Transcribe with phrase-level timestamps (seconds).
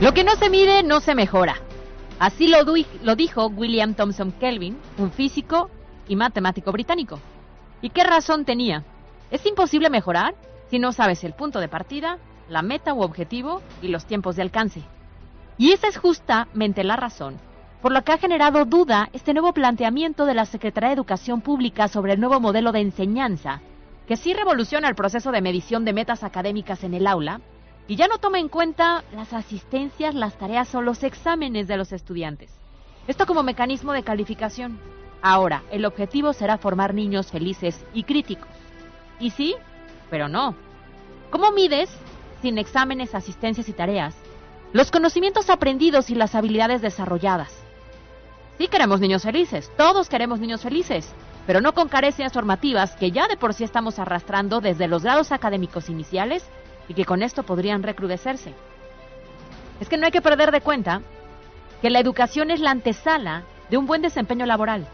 [0.00, 1.56] Lo que no se mide no se mejora.
[2.18, 5.70] Así lo, dijo William Thomson Kelvin, un físico
[6.08, 7.20] y matemático británico.
[7.80, 8.84] ¿Y qué razón tenía?
[9.30, 10.34] Es imposible mejorar
[10.68, 12.18] si no sabes el punto de partida,
[12.48, 14.82] la meta u objetivo y los tiempos de alcance.
[15.58, 17.38] Y esa es justamente la razón
[17.84, 21.86] por lo que ha generado duda este nuevo planteamiento de la Secretaría de Educación Pública
[21.86, 23.60] sobre el nuevo modelo de enseñanza,
[24.08, 27.42] que sí revoluciona el proceso de medición de metas académicas en el aula
[27.86, 31.92] y ya no toma en cuenta las asistencias, las tareas o los exámenes de los
[31.92, 32.50] estudiantes.
[33.06, 34.78] Esto como mecanismo de calificación.
[35.20, 38.48] Ahora, el objetivo será formar niños felices y críticos.
[39.20, 39.54] Y sí,
[40.10, 40.54] pero no.
[41.30, 41.90] ¿Cómo mides,
[42.40, 44.14] sin exámenes, asistencias y tareas,
[44.72, 47.52] los conocimientos aprendidos y las habilidades desarrolladas?
[48.58, 51.08] Sí queremos niños felices, todos queremos niños felices,
[51.46, 55.32] pero no con carencias formativas que ya de por sí estamos arrastrando desde los grados
[55.32, 56.44] académicos iniciales
[56.88, 58.54] y que con esto podrían recrudecerse.
[59.80, 61.02] Es que no hay que perder de cuenta
[61.82, 64.86] que la educación es la antesala de un buen desempeño laboral.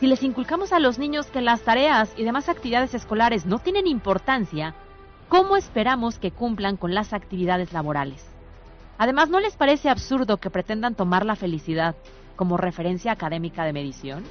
[0.00, 3.86] Si les inculcamos a los niños que las tareas y demás actividades escolares no tienen
[3.86, 4.74] importancia,
[5.28, 8.26] ¿cómo esperamos que cumplan con las actividades laborales?
[8.98, 11.94] Además, ¿no les parece absurdo que pretendan tomar la felicidad
[12.36, 14.24] como referencia académica de medición?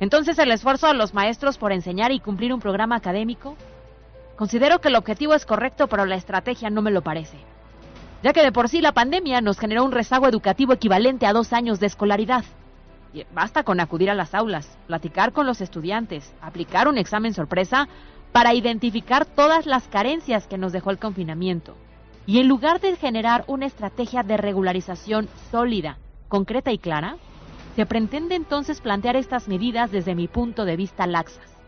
[0.00, 3.56] Entonces, el esfuerzo de los maestros por enseñar y cumplir un programa académico,
[4.40, 7.36] considero que el objetivo es correcto, pero la estrategia no me lo parece.
[8.22, 11.52] Ya que de por sí la pandemia nos generó un rezago educativo equivalente a dos
[11.52, 12.42] años de escolaridad.
[13.12, 17.86] Y basta con acudir a las aulas, platicar con los estudiantes, aplicar un examen sorpresa
[18.32, 21.76] para identificar todas las carencias que nos dejó el confinamiento.
[22.24, 27.16] Y en lugar de generar una estrategia de regularización sólida, concreta y clara,
[27.76, 31.58] se pretende entonces plantear estas medidas desde mi punto de vista laxas.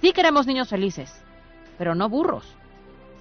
[0.00, 1.22] Sí queremos niños felices,
[1.78, 2.44] pero no burros.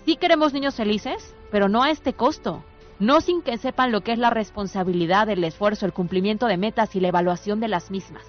[0.05, 2.63] Sí queremos niños felices, pero no a este costo.
[2.99, 6.95] No sin que sepan lo que es la responsabilidad, el esfuerzo, el cumplimiento de metas
[6.95, 8.23] y la evaluación de las mismas.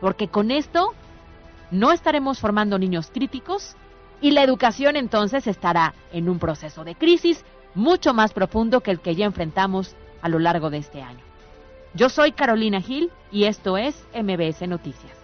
[0.00, 0.92] Porque con esto
[1.70, 3.76] no estaremos formando niños críticos
[4.20, 7.44] y la educación entonces estará en un proceso de crisis
[7.74, 11.20] mucho más profundo que el que ya enfrentamos a lo largo de este año.
[11.94, 15.23] Yo soy Carolina Gil y esto es MBS Noticias.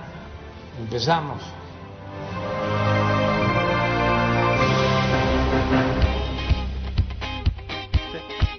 [0.79, 1.41] Empezamos.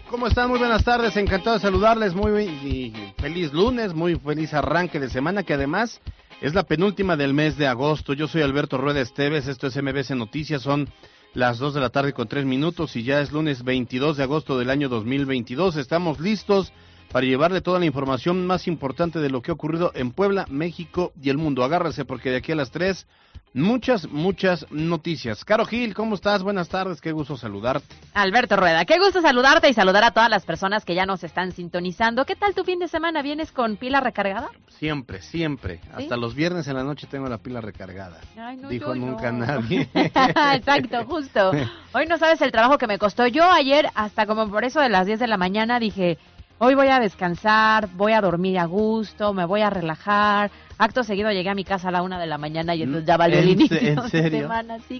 [0.08, 0.50] ¿Cómo están?
[0.50, 5.54] Muy buenas tardes, encantado de saludarles, muy feliz lunes, muy feliz arranque de semana que
[5.54, 6.00] además
[6.40, 8.12] es la penúltima del mes de agosto.
[8.12, 10.88] Yo soy Alberto Rueda Esteves, esto es MBC Noticias, son
[11.34, 14.58] las 2 de la tarde con 3 minutos y ya es lunes 22 de agosto
[14.58, 15.76] del año 2022.
[15.76, 16.72] Estamos listos
[17.12, 21.12] para llevarle toda la información más importante de lo que ha ocurrido en Puebla, México
[21.22, 21.62] y el mundo.
[21.62, 23.06] Agárrese porque de aquí a las 3
[23.54, 25.44] muchas, muchas noticias.
[25.44, 26.42] Caro Gil, ¿cómo estás?
[26.42, 27.94] Buenas tardes, qué gusto saludarte.
[28.14, 31.52] Alberto Rueda, qué gusto saludarte y saludar a todas las personas que ya nos están
[31.52, 32.24] sintonizando.
[32.24, 33.22] ¿Qué tal tu fin de semana?
[33.22, 34.50] ¿Vienes con pila recargada?
[34.68, 35.80] Siempre, siempre.
[35.94, 38.20] Hasta los viernes en la noche tengo la pila recargada.
[38.68, 39.88] Dijo nunca nadie.
[39.94, 41.52] Exacto, justo.
[41.92, 43.26] Hoy no sabes el trabajo que me costó.
[43.26, 46.18] Yo ayer, hasta como por eso de las 10 de la mañana, dije,
[46.64, 50.52] hoy voy a descansar, voy a dormir a gusto, me voy a relajar.
[50.78, 53.16] Acto seguido llegué a mi casa a la una de la mañana y entonces ya
[53.16, 54.48] valió el inicio ¿En serio?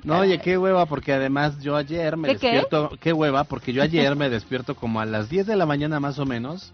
[0.02, 3.12] no, oye, qué hueva, porque además yo ayer me despierto, ¿Qué?
[3.12, 6.26] hueva, porque yo ayer me despierto como a las 10 de la mañana más o
[6.26, 6.72] menos.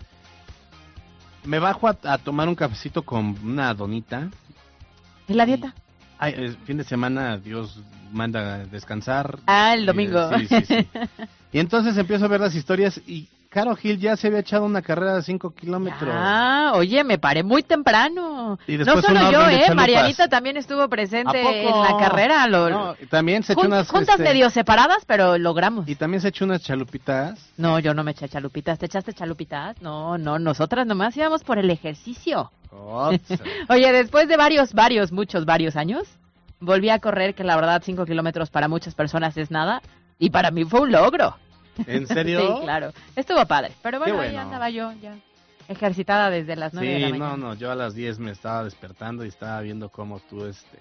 [1.45, 4.31] Me bajo a, tomar un cafecito con una donita.
[5.29, 5.75] ¿Y la dieta?
[6.19, 7.79] Ay, el fin de semana Dios
[8.11, 9.39] manda descansar.
[9.47, 10.31] Ah, el domingo.
[10.39, 10.89] sí, sí, sí.
[11.53, 14.83] y entonces empiezo a ver las historias y Caro Gil ya se había echado una
[14.83, 16.15] carrera de 5 kilómetros.
[16.15, 18.59] Ah, oye, me paré muy temprano.
[18.67, 19.75] no solo yo, ¿eh?
[19.75, 22.47] Marianita también estuvo presente en la carrera.
[22.47, 23.89] no, también se echó unas...
[23.89, 25.89] Juntas este, medio separadas, pero logramos.
[25.89, 27.39] ¿Y también se echó unas chalupitas?
[27.57, 28.79] No, yo no me eché chalupitas.
[28.79, 29.81] ¿Te echaste chalupitas?
[29.81, 32.51] No, no, nosotras nomás íbamos por el ejercicio.
[33.69, 36.07] oye, después de varios, varios, muchos, varios años,
[36.61, 39.81] volví a correr, que la verdad 5 kilómetros para muchas personas es nada,
[40.19, 41.35] y para mí fue un logro.
[41.87, 42.41] ¿En serio?
[42.41, 42.93] sí, claro.
[43.17, 43.73] Estuvo padre.
[43.83, 45.17] Pero bueno, ahí andaba yo ya
[45.69, 47.37] ejercitada desde las 9 de la mañana.
[47.37, 50.79] no, no, yo a las 10 me estaba despertando y estaba viendo cómo tú, este,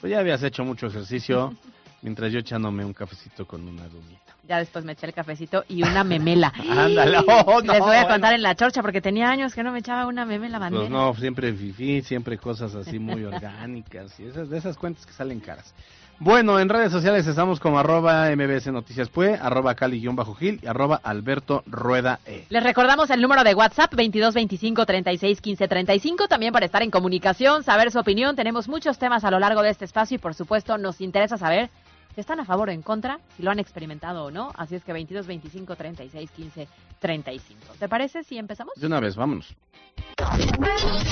[0.00, 1.54] pues ya habías hecho mucho ejercicio
[2.02, 4.20] mientras yo echándome un cafecito con una dunita.
[4.48, 6.52] Ya después me eché el cafecito y una memela.
[6.70, 8.34] Ándale, oh, no, Les voy a contar bueno.
[8.34, 10.82] en la chorcha porque tenía años que no me echaba una memela bandera.
[10.82, 15.12] Pues no, siempre fifí, siempre cosas así muy orgánicas y esas de esas cuentas que
[15.12, 15.74] salen caras.
[16.18, 21.62] Bueno, en redes sociales estamos como arroba mbs noticias pue, arroba cali-gil y arroba alberto
[21.66, 22.46] rueda e.
[22.48, 26.90] Les recordamos el número de WhatsApp 22 25 36 15 35 también para estar en
[26.90, 28.34] comunicación, saber su opinión.
[28.34, 31.68] Tenemos muchos temas a lo largo de este espacio y por supuesto nos interesa saber
[32.14, 34.52] si están a favor o en contra, si lo han experimentado o no.
[34.56, 36.68] Así es que 22 25 36 15
[36.98, 37.60] 35.
[37.78, 38.72] ¿Te parece si empezamos?
[38.76, 39.54] De una vez, vámonos.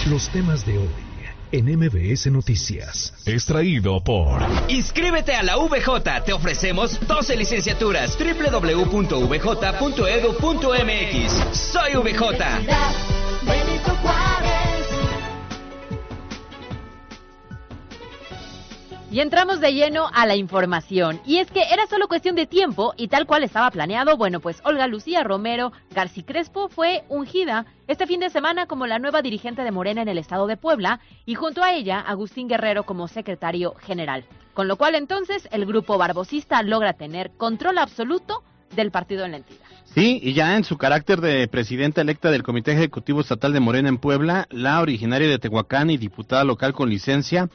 [0.08, 1.13] Los temas de hoy
[1.54, 3.14] en MBS Noticias.
[3.26, 9.36] Extraído por Inscríbete a la VJ, te ofrecemos 12 licenciaturas www.vj.edu.mx.
[11.56, 13.93] Soy VJ.
[19.14, 21.20] Y entramos de lleno a la información.
[21.24, 24.60] Y es que era solo cuestión de tiempo y tal cual estaba planeado, bueno, pues
[24.64, 29.62] Olga Lucía Romero García Crespo fue ungida este fin de semana como la nueva dirigente
[29.62, 33.76] de Morena en el estado de Puebla y junto a ella Agustín Guerrero como secretario
[33.76, 34.24] general.
[34.52, 38.42] Con lo cual entonces el grupo barbosista logra tener control absoluto
[38.74, 39.60] del partido en la entidad.
[39.94, 43.88] Sí, y ya en su carácter de presidenta electa del Comité Ejecutivo Estatal de Morena
[43.88, 47.48] en Puebla, la originaria de Tehuacán y diputada local con licencia,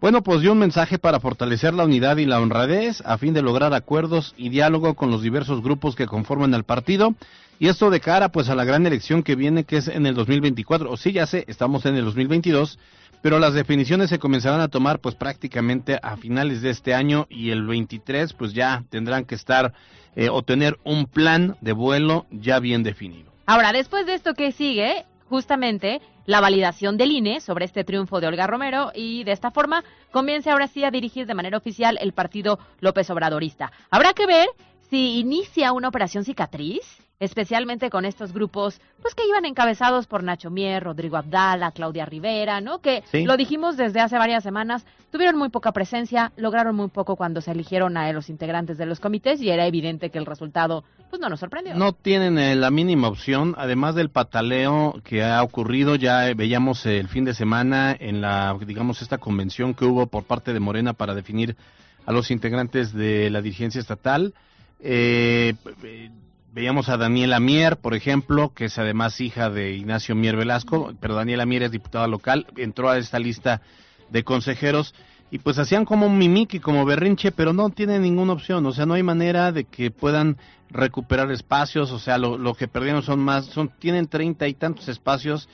[0.00, 3.42] bueno, pues dio un mensaje para fortalecer la unidad y la honradez a fin de
[3.42, 7.14] lograr acuerdos y diálogo con los diversos grupos que conforman el partido.
[7.58, 10.14] Y esto de cara pues a la gran elección que viene que es en el
[10.14, 10.90] 2024.
[10.90, 12.78] O sí, ya sé, estamos en el 2022,
[13.22, 17.50] pero las definiciones se comenzarán a tomar pues prácticamente a finales de este año y
[17.50, 19.72] el 23 pues ya tendrán que estar
[20.14, 23.32] eh, o tener un plan de vuelo ya bien definido.
[23.46, 28.26] Ahora, después de esto que sigue, justamente la validación del INE sobre este triunfo de
[28.26, 32.12] Olga Romero y de esta forma comienza ahora sí a dirigir de manera oficial el
[32.12, 33.72] partido López Obradorista.
[33.90, 34.48] Habrá que ver
[34.90, 36.80] si inicia una operación cicatriz,
[37.18, 42.60] especialmente con estos grupos pues que iban encabezados por Nacho Mier, Rodrigo Abdala, Claudia Rivera,
[42.60, 42.80] ¿no?
[42.80, 43.24] Que Sí.
[43.24, 47.52] lo dijimos desde hace varias semanas, tuvieron muy poca presencia, lograron muy poco cuando se
[47.52, 51.28] eligieron a los integrantes de los comités y era evidente que el resultado pues no
[51.30, 51.74] nos sorprendió.
[51.74, 56.84] No tienen eh, la mínima opción, además del pataleo que ha ocurrido, ya eh, veíamos
[56.84, 60.92] el fin de semana en la, digamos, esta convención que hubo por parte de Morena
[60.92, 61.56] para definir
[62.04, 64.34] a los integrantes de la dirigencia estatal.
[64.80, 66.10] Eh, eh,
[66.52, 71.14] veíamos a Daniela Mier, por ejemplo, que es además hija de Ignacio Mier Velasco, pero
[71.14, 73.62] Daniela Mier es diputada local, entró a esta lista
[74.10, 74.94] de consejeros
[75.30, 78.72] y pues hacían como un mimic y como berrinche, pero no tienen ninguna opción, o
[78.72, 80.38] sea, no hay manera de que puedan
[80.70, 84.88] recuperar espacios, o sea, lo, lo que perdieron son más, son tienen treinta y tantos
[84.88, 85.48] espacios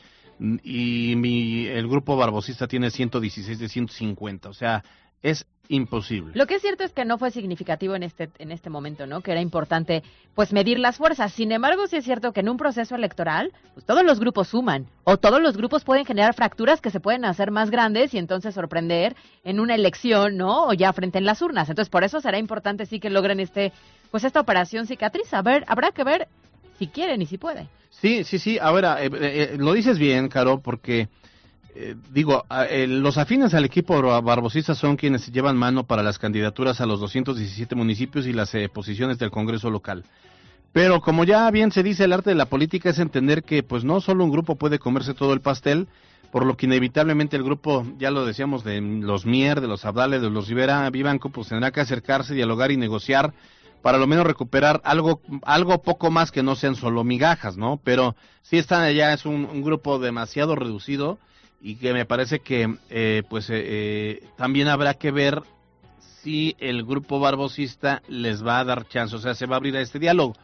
[0.62, 4.84] y mi, el grupo barbosista tiene 116 de 150, o sea,
[5.22, 6.32] es imposible.
[6.34, 9.22] Lo que es cierto es que no fue significativo en este en este momento, ¿no?
[9.22, 10.02] Que era importante
[10.34, 11.32] pues medir las fuerzas.
[11.32, 14.86] Sin embargo, sí es cierto que en un proceso electoral, pues todos los grupos suman
[15.04, 18.54] o todos los grupos pueden generar fracturas que se pueden hacer más grandes y entonces
[18.54, 20.66] sorprender en una elección, ¿no?
[20.66, 21.70] O ya frente en las urnas.
[21.70, 23.72] Entonces, por eso será importante sí que logren este
[24.10, 25.32] pues esta operación cicatriz.
[25.32, 26.28] A ver, habrá que ver
[26.78, 27.68] si quieren y si pueden.
[27.88, 28.58] Sí, sí, sí.
[28.60, 31.08] Ahora, eh, eh, lo dices bien, Caro, porque
[31.74, 36.18] eh, digo, eh, los afines al equipo bar- barbosista son quienes llevan mano para las
[36.18, 40.04] candidaturas a los 217 municipios y las eh, posiciones del Congreso local.
[40.72, 43.84] Pero como ya bien se dice, el arte de la política es entender que pues
[43.84, 45.86] no solo un grupo puede comerse todo el pastel,
[46.30, 50.22] por lo que inevitablemente el grupo, ya lo decíamos, de los Mier, de los Abdales,
[50.22, 53.34] de los Rivera Vivanco, pues tendrá que acercarse, dialogar y negociar
[53.82, 57.80] para lo menos recuperar algo algo poco más que no sean solo migajas, ¿no?
[57.84, 61.18] Pero sí está ya es un grupo demasiado reducido
[61.62, 65.42] y que me parece que eh, pues eh, eh, también habrá que ver
[66.22, 69.76] si el grupo barbosista les va a dar chance, o sea, se va a abrir
[69.76, 70.34] a este diálogo.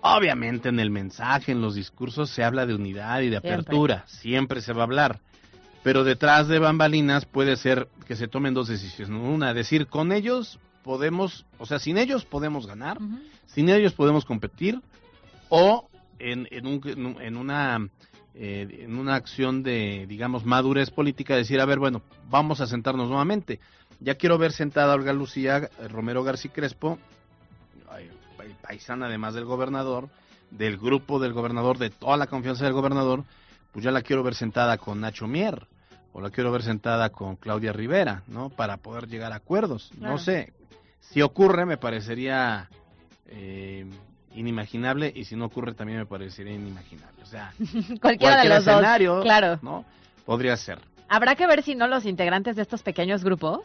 [0.00, 4.60] Obviamente en el mensaje, en los discursos se habla de unidad y de apertura, siempre
[4.60, 5.20] se va a hablar.
[5.84, 9.16] Pero detrás de bambalinas puede ser que se tomen dos decisiones.
[9.20, 12.98] Una, decir, con ellos podemos, o sea, sin ellos podemos ganar,
[13.46, 14.80] sin ellos podemos competir,
[15.48, 17.88] o en, en un- en una
[18.34, 23.08] eh, en una acción de, digamos, madurez política, decir, a ver, bueno, vamos a sentarnos
[23.08, 23.60] nuevamente.
[24.00, 26.98] Ya quiero ver sentada Olga Lucía eh, Romero García Crespo,
[28.62, 30.08] paisana además del gobernador,
[30.50, 33.24] del grupo del gobernador, de toda la confianza del gobernador,
[33.72, 35.66] pues ya la quiero ver sentada con Nacho Mier,
[36.12, 38.50] o la quiero ver sentada con Claudia Rivera, ¿no?
[38.50, 39.90] Para poder llegar a acuerdos.
[39.98, 40.14] Claro.
[40.14, 40.52] No sé,
[41.00, 42.68] si ocurre me parecería
[43.26, 43.86] eh,
[44.34, 47.22] inimaginable y si no ocurre también me parecería inimaginable.
[47.22, 47.52] O sea,
[48.00, 49.24] Cualquiera de cualquier los escenario, dos.
[49.24, 49.58] Claro.
[49.62, 49.84] ¿no?
[50.24, 50.78] Podría ser.
[51.08, 53.60] Habrá que ver si no los integrantes de estos pequeños grupos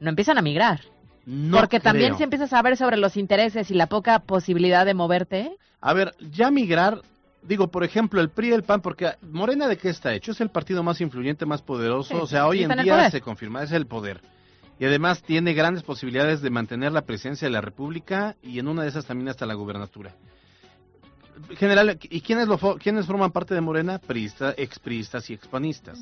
[0.00, 0.80] no empiezan a migrar.
[1.26, 4.94] No Porque también si empiezas a ver sobre los intereses y la poca posibilidad de
[4.94, 7.02] moverte, A ver, ya migrar,
[7.42, 10.32] digo, por ejemplo, el PRI y el PAN, porque Morena de qué está hecho?
[10.32, 13.62] Es el partido más influyente, más poderoso, Sí, o sea, hoy en día se confirma,
[13.62, 14.22] es el poder.
[14.78, 18.82] Y además tiene grandes posibilidades de mantener la presencia de la República y en una
[18.82, 20.14] de esas también hasta la gubernatura.
[21.56, 23.98] General, ¿y quiénes, lo, quiénes forman parte de Morena?
[23.98, 25.98] Priistas, expriistas y expanistas.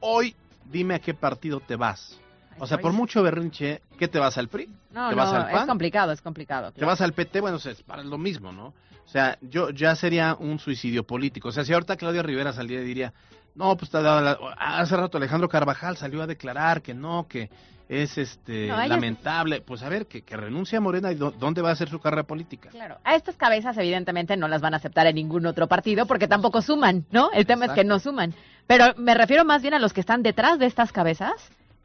[0.00, 2.18] Hoy, dime a qué partido te vas.
[2.58, 4.66] O sea, por mucho berrinche, ¿qué te vas al PRI?
[4.92, 5.66] no, ¿Te no, vas al es PAN?
[5.66, 6.72] complicado, es complicado.
[6.72, 8.68] Te vas al PT, bueno, es para lo mismo, ¿no?
[8.68, 11.48] O sea, yo ya sería un suicidio político.
[11.48, 13.12] O sea, si ahorita Claudia Rivera saliera y diría,
[13.54, 17.48] no, pues hace rato Alejandro Carvajal salió a declarar que no, que
[17.88, 19.60] es este No, lamentable.
[19.60, 22.00] Pues a ver, que, que renuncie a Morena y dó- dónde va a hacer su
[22.00, 22.70] carrera política.
[22.70, 26.26] Claro, a estas cabezas evidentemente no las van a aceptar en ningún otro partido porque
[26.26, 27.30] tampoco suman, ¿no?
[27.32, 28.34] El tema es que no suman.
[28.66, 31.32] Pero me refiero más bien a los que están detrás de estas cabezas,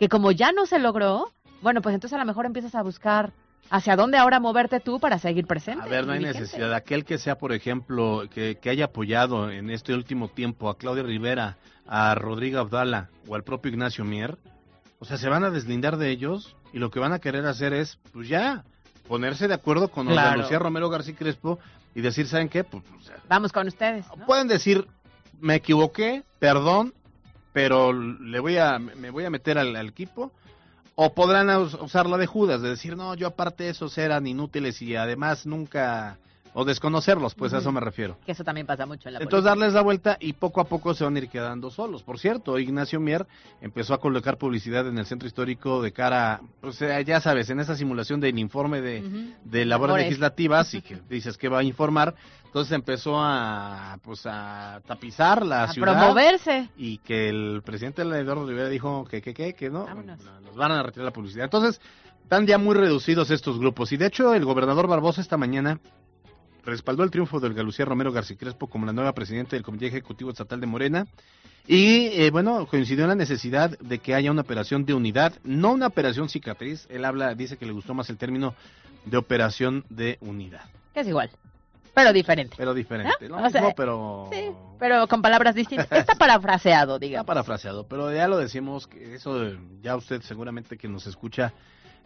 [0.01, 1.31] que como ya no se logró,
[1.61, 3.33] bueno, pues entonces a lo mejor empiezas a buscar
[3.69, 5.83] hacia dónde ahora moverte tú para seguir presente.
[5.83, 6.73] A ver, no hay necesidad.
[6.73, 11.03] Aquel que sea, por ejemplo, que, que haya apoyado en este último tiempo a Claudia
[11.03, 14.39] Rivera, a Rodrigo Abdala o al propio Ignacio Mier,
[14.97, 17.71] o sea, se van a deslindar de ellos y lo que van a querer hacer
[17.71, 18.63] es, pues ya,
[19.07, 20.41] ponerse de acuerdo con Claro.
[20.41, 21.59] Lucía Romero García Crespo
[21.93, 22.63] y decir, ¿saben qué?
[22.63, 24.07] Pues, o sea, Vamos con ustedes.
[24.17, 24.25] ¿no?
[24.25, 24.87] pueden decir,
[25.39, 26.91] me equivoqué, perdón,
[27.53, 30.31] pero le voy a, me voy a meter al, equipo.
[30.95, 34.81] O podrán us- usar la de Judas, de decir, no, yo aparte esos eran inútiles
[34.81, 36.17] y además nunca,
[36.53, 38.17] o desconocerlos, pues a eso me refiero.
[38.25, 39.49] Que eso también pasa mucho en la Entonces política.
[39.61, 42.03] darles la vuelta y poco a poco se van a ir quedando solos.
[42.03, 43.25] Por cierto, Ignacio Mier
[43.61, 47.59] empezó a colocar publicidad en el centro histórico de cara, o sea, ya sabes, en
[47.61, 49.17] esa simulación del informe de, Ujú.
[49.45, 50.05] de labores Labores.
[50.05, 52.15] legislativas y que dices que va a informar,
[52.45, 56.69] entonces empezó a pues a tapizar la a ciudad promoverse.
[56.75, 60.19] y que el presidente Eduardo Rivera dijo que que que, que no, Vámonos.
[60.43, 61.45] nos van a retirar la publicidad.
[61.45, 61.79] Entonces,
[62.23, 65.79] están ya muy reducidos estos grupos y de hecho el gobernador Barbosa esta mañana
[66.65, 70.31] respaldó el triunfo del Galucía Romero García Crespo como la nueva presidenta del Comité Ejecutivo
[70.31, 71.07] Estatal de Morena
[71.67, 75.71] y eh, bueno, coincidió en la necesidad de que haya una operación de unidad, no
[75.73, 78.55] una operación cicatriz, él habla, dice que le gustó más el término
[79.05, 80.63] de operación de unidad,
[80.95, 81.29] es igual,
[81.93, 82.55] pero diferente.
[82.57, 83.39] pero diferente, ¿No?
[83.39, 83.45] ¿no?
[83.47, 84.49] O sea, Mismo, pero Sí,
[84.79, 85.91] pero con palabras distintas.
[85.91, 87.27] Está parafraseado, Está digamos.
[87.27, 91.53] parafraseado, pero ya lo decimos, que eso de- ya usted seguramente que nos escucha,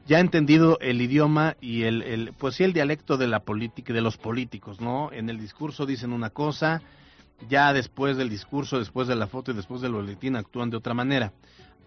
[0.05, 4.17] ya entendido el idioma y el, pues sí, el dialecto de la política, de los
[4.17, 5.11] políticos, ¿no?
[5.11, 6.81] En el discurso dicen una cosa,
[7.49, 10.93] ya después del discurso, después de la foto y después del boletín actúan de otra
[10.93, 11.33] manera.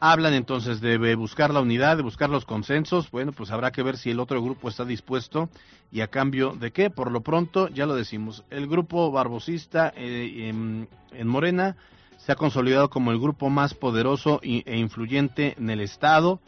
[0.01, 3.11] Hablan entonces de buscar la unidad, de buscar los consensos.
[3.11, 5.49] Bueno, pues habrá que ver si el otro grupo está dispuesto
[5.91, 6.89] y a cambio de qué.
[6.89, 11.77] Por lo pronto, ya lo decimos, el grupo barbosista eh, en, en Morena
[12.19, 16.41] se ha consolidado como el grupo más poderoso e influyente en el Estado.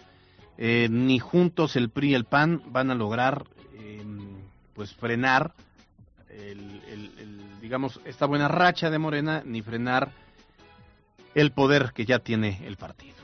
[0.62, 3.44] Eh, ni juntos el PRI y el PAN van a lograr
[3.78, 4.04] eh,
[4.74, 5.54] pues frenar
[6.28, 10.12] el- el- digamos esta buena racha de Morena ni frenar
[11.34, 13.14] el poder que ya tiene el partido.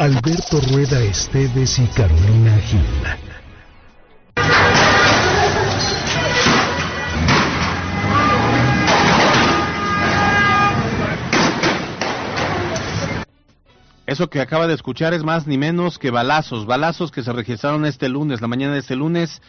[0.00, 2.80] Alberto Rueda Esteves y Carolina Gil.
[14.10, 17.86] Eso que acaba de escuchar es más ni menos que balazos, balazos que se registraron
[17.86, 19.40] este lunes, la mañana de este lunes,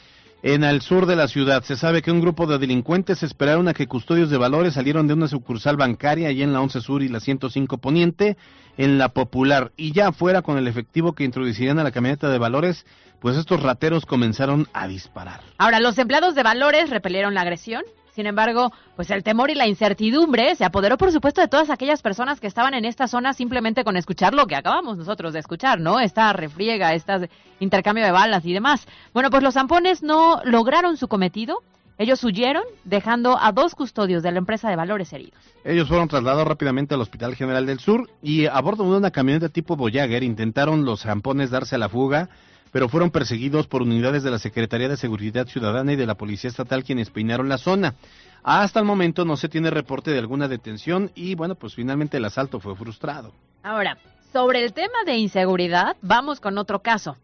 [0.44, 1.64] en el sur de la ciudad.
[1.64, 5.16] Se sabe que un grupo de delincuentes esperaron a que custodios de valores salieron de
[5.16, 8.38] una sucursal bancaria allí en la 11 Sur y la 105 Poniente,
[8.78, 12.38] en la Popular, y ya afuera con el efectivo que introducirían a la camioneta de
[12.38, 12.86] valores,
[13.20, 15.42] pues estos rateros comenzaron a disparar.
[15.58, 17.82] Ahora, los empleados de valores repelieron la agresión.
[18.14, 22.02] Sin embargo, pues el temor y la incertidumbre se apoderó, por supuesto, de todas aquellas
[22.02, 25.80] personas que estaban en esta zona simplemente con escuchar lo que acabamos nosotros de escuchar,
[25.80, 26.00] ¿no?
[26.00, 28.86] Esta refriega, este intercambio de balas y demás.
[29.14, 31.64] Bueno, pues los zampones no lograron su cometido.
[31.98, 35.40] Ellos huyeron, dejando a dos custodios de la empresa de valores heridos.
[35.64, 39.50] Ellos fueron trasladados rápidamente al Hospital General del Sur y a bordo de una camioneta
[39.50, 42.30] tipo Voyager intentaron los zampones darse a la fuga,
[42.72, 46.50] pero fueron perseguidos por unidades de la Secretaría de Seguridad Ciudadana y de la Policía
[46.50, 47.96] Estatal quienes peinaron la zona.
[48.44, 52.26] Hasta el momento no se tiene reporte de alguna detención y bueno, pues finalmente el
[52.26, 53.34] asalto fue frustrado.
[53.64, 53.98] Ahora,
[54.34, 57.18] sobre el tema de inseguridad, vamos con otro caso.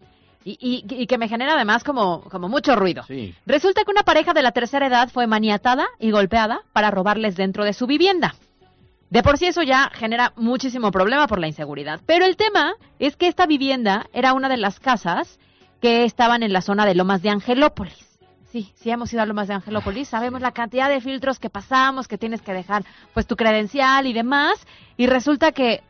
[0.46, 3.04] Y, y- y que me genera además como, como mucho ruido.
[3.08, 3.36] Sí.
[3.46, 7.66] Resulta que una pareja de la tercera edad fue maniatada y golpeada para robarles dentro
[7.66, 8.34] de su vivienda.
[9.10, 12.02] De por sí eso ya genera muchísimo problema por la inseguridad.
[12.06, 15.40] Pero el tema es que esta vivienda era una de las casas
[15.82, 18.06] que estaban en la zona de Lomas de Angelópolis.
[18.52, 22.08] Sí, sí hemos ido a Lomas de Angelópolis, sabemos la cantidad de filtros que pasamos,
[22.08, 22.84] que tienes que dejar
[23.14, 25.84] pues tu credencial y demás, y resulta que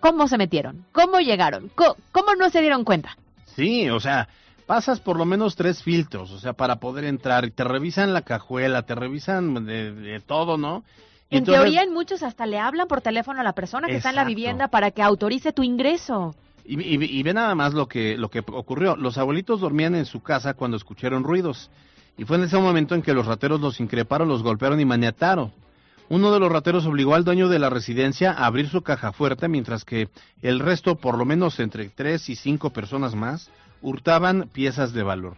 [0.00, 0.84] ¿cómo se metieron?
[0.92, 1.70] ¿Cómo llegaron?
[1.74, 3.16] ¿Cómo no se dieron cuenta?
[3.44, 4.28] Sí, o sea,
[4.66, 8.22] pasas por lo menos tres filtros, o sea, para poder entrar y te revisan la
[8.22, 10.82] cajuela, te revisan de, de todo, ¿no?
[11.30, 14.10] En entonces- teoría, en muchos hasta le hablan por teléfono a la persona que está
[14.10, 16.34] en la vivienda para que autorice tu ingreso.
[16.64, 18.96] Y, y- y ve nada más lo que, lo que ocurrió.
[18.96, 21.70] Los abuelitos dormían en su casa cuando escucharon ruidos.
[22.16, 25.52] Y fue en ese momento en que los rateros los increparon, los golpearon y maniataron.
[26.10, 29.48] Uno de los rateros obligó al dueño de la residencia a abrir su caja fuerte,
[29.48, 30.08] mientras que
[30.42, 33.50] el resto, por lo menos entre tres y cinco personas más,
[33.82, 35.36] hurtaban piezas de valor.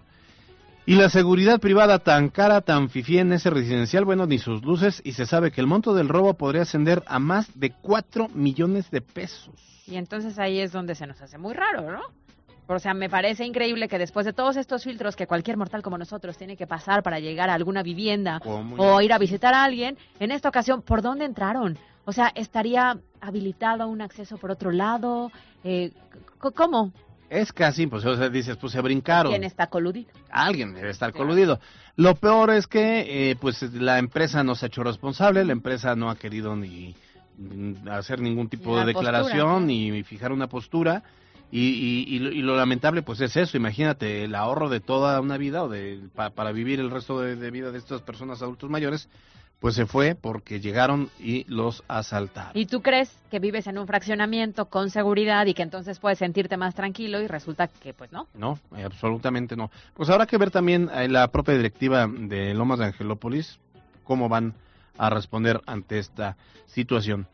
[0.88, 5.02] Y la seguridad privada tan cara, tan fifí en ese residencial, bueno, ni sus luces,
[5.04, 8.88] y se sabe que el monto del robo podría ascender a más de 4 millones
[8.92, 9.52] de pesos.
[9.88, 12.02] Y entonces ahí es donde se nos hace muy raro, ¿no?
[12.68, 15.98] O sea, me parece increíble que después de todos estos filtros que cualquier mortal como
[15.98, 19.98] nosotros tiene que pasar para llegar a alguna vivienda o ir a visitar a alguien,
[20.20, 21.76] en esta ocasión, ¿por dónde entraron?
[22.04, 25.32] O sea, ¿estaría habilitado un acceso por otro lado?
[25.64, 25.90] Eh,
[26.38, 26.92] ¿Cómo?
[27.28, 29.33] Es casi imposible, o sea, dices, pues se brincaron.
[29.33, 30.11] ¿Quién está coludido?
[30.30, 31.26] Alguien debe estar Claro.
[31.26, 31.61] coludido.
[31.97, 35.97] Lo peor es que, eh, pues, la empresa no se ha hecho responsable, la empresa
[35.97, 36.95] no ha querido ni
[37.90, 41.02] hacer ningún tipo Ni de postura, declaración, ni fijar una postura.
[41.52, 43.56] Y, y- y lo, y lo lamentable, pues, es eso.
[43.56, 47.37] Imagínate, el ahorro de toda una vida o de, pa- para vivir el resto de,
[47.37, 49.09] de vida de estas personas adultos mayores,
[49.60, 52.52] pues se fue porque llegaron y los asaltaron.
[52.54, 56.56] ¿Y tú crees que vives en un fraccionamiento con seguridad y que entonces puedes sentirte
[56.56, 58.28] más tranquilo y resulta que pues no?
[58.34, 59.70] No, eh, absolutamente no.
[59.94, 63.58] Pues habrá que ver también en la propia directiva de Lomas de Angelópolis
[64.04, 64.54] cómo van
[64.98, 66.36] a responder ante esta
[66.66, 67.26] situación.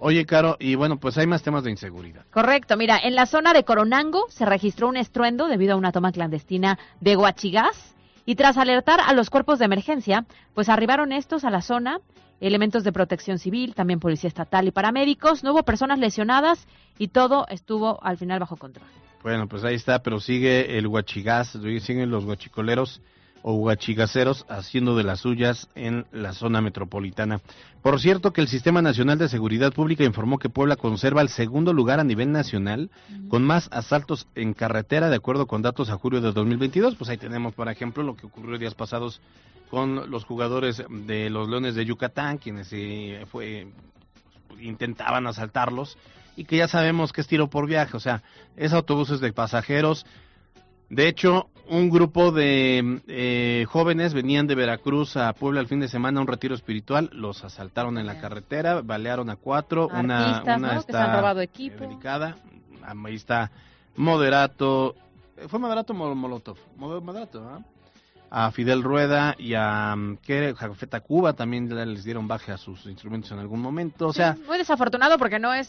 [0.00, 2.24] Oye, Caro, y bueno, pues hay más temas de inseguridad.
[2.30, 6.12] Correcto, mira, en la zona de Coronango se registró un estruendo debido a una toma
[6.12, 7.96] clandestina de Huachigás
[8.28, 11.98] y tras alertar a los cuerpos de emergencia, pues arribaron estos a la zona,
[12.42, 16.68] elementos de protección civil, también policía estatal y paramédicos, no hubo personas lesionadas
[16.98, 18.86] y todo estuvo al final bajo control.
[19.22, 23.00] Bueno, pues ahí está, pero sigue el huachigás, siguen los huachicoleros
[23.42, 27.40] o huachigaceros haciendo de las suyas en la zona metropolitana.
[27.82, 31.72] Por cierto que el Sistema Nacional de Seguridad Pública informó que Puebla conserva el segundo
[31.72, 32.90] lugar a nivel nacional
[33.28, 36.96] con más asaltos en carretera de acuerdo con datos a julio de 2022.
[36.96, 39.20] Pues ahí tenemos, por ejemplo, lo que ocurrió días pasados
[39.70, 43.68] con los jugadores de los Leones de Yucatán, quienes eh, fue,
[44.60, 45.98] intentaban asaltarlos
[46.36, 48.22] y que ya sabemos que es tiro por viaje, o sea,
[48.56, 50.06] es autobuses de pasajeros.
[50.90, 55.88] De hecho, un grupo de eh, jóvenes venían de Veracruz a Puebla el fin de
[55.88, 60.56] semana a un retiro espiritual, los asaltaron en la carretera, balearon a cuatro, una, Artistas,
[60.58, 60.74] una ¿no?
[60.80, 61.80] Que se está han robado eh, equipo.
[61.80, 62.36] delicada,
[62.82, 63.50] ahí está
[63.96, 64.94] Moderato,
[65.36, 67.60] eh, fue Moderato Molotov, Mo- Moderato, ¿ah?
[68.30, 70.18] a Fidel Rueda y a mm.
[70.56, 74.36] Jafeta Cuba también le- les dieron baje a sus instrumentos en algún momento, o sea,
[74.46, 75.68] muy desafortunado porque no es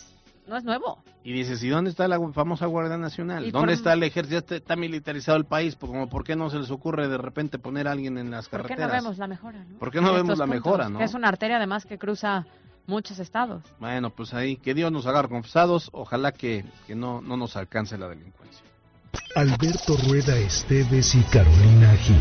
[0.49, 1.01] no es nuevo.
[1.23, 3.45] y dices, ¿y dónde está la famosa Guardia Nacional?
[3.45, 4.33] Y ¿Dónde por- está el ejército?
[4.33, 7.17] Ya está, está militarizado el país, pues, como ¿por qué no se les ocurre de
[7.17, 8.91] repente poner a alguien en las ¿Por qué carreteras?
[8.91, 9.63] no vemos la mejora?
[9.63, 9.77] ¿no?
[9.77, 10.97] ¿Por qué no En vemos la puntos, mejora, no?
[10.99, 12.45] Que es una arteria además que cruza
[12.87, 13.63] muchos estados.
[13.79, 17.97] Bueno, pues ahí, que Dios nos haga confesados, ojalá que, que no, no nos alcance
[17.97, 18.65] la delincuencia.
[19.35, 22.17] Alberto Rueda Esteves y Carolina Gil.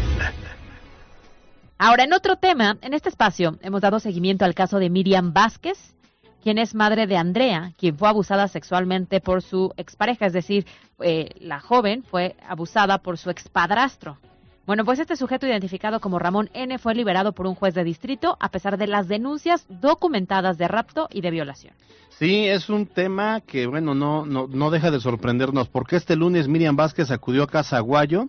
[1.79, 5.95] Ahora, en otro tema, en este espacio hemos dado seguimiento al caso de Miriam Vázquez,
[6.42, 10.66] quien es madre de Andrea, quien fue abusada sexualmente por su expareja, es decir,
[11.01, 14.18] eh, la joven fue abusada por su expadrastro.
[14.66, 18.37] Bueno, pues este sujeto identificado como Ramón N fue liberado por un juez de distrito
[18.38, 21.72] a pesar de las denuncias documentadas de rapto y de violación.
[22.11, 26.48] Sí, es un tema que, bueno, no, no, no deja de sorprendernos, porque este lunes
[26.48, 28.29] Miriam Vázquez acudió a Casa Aguayo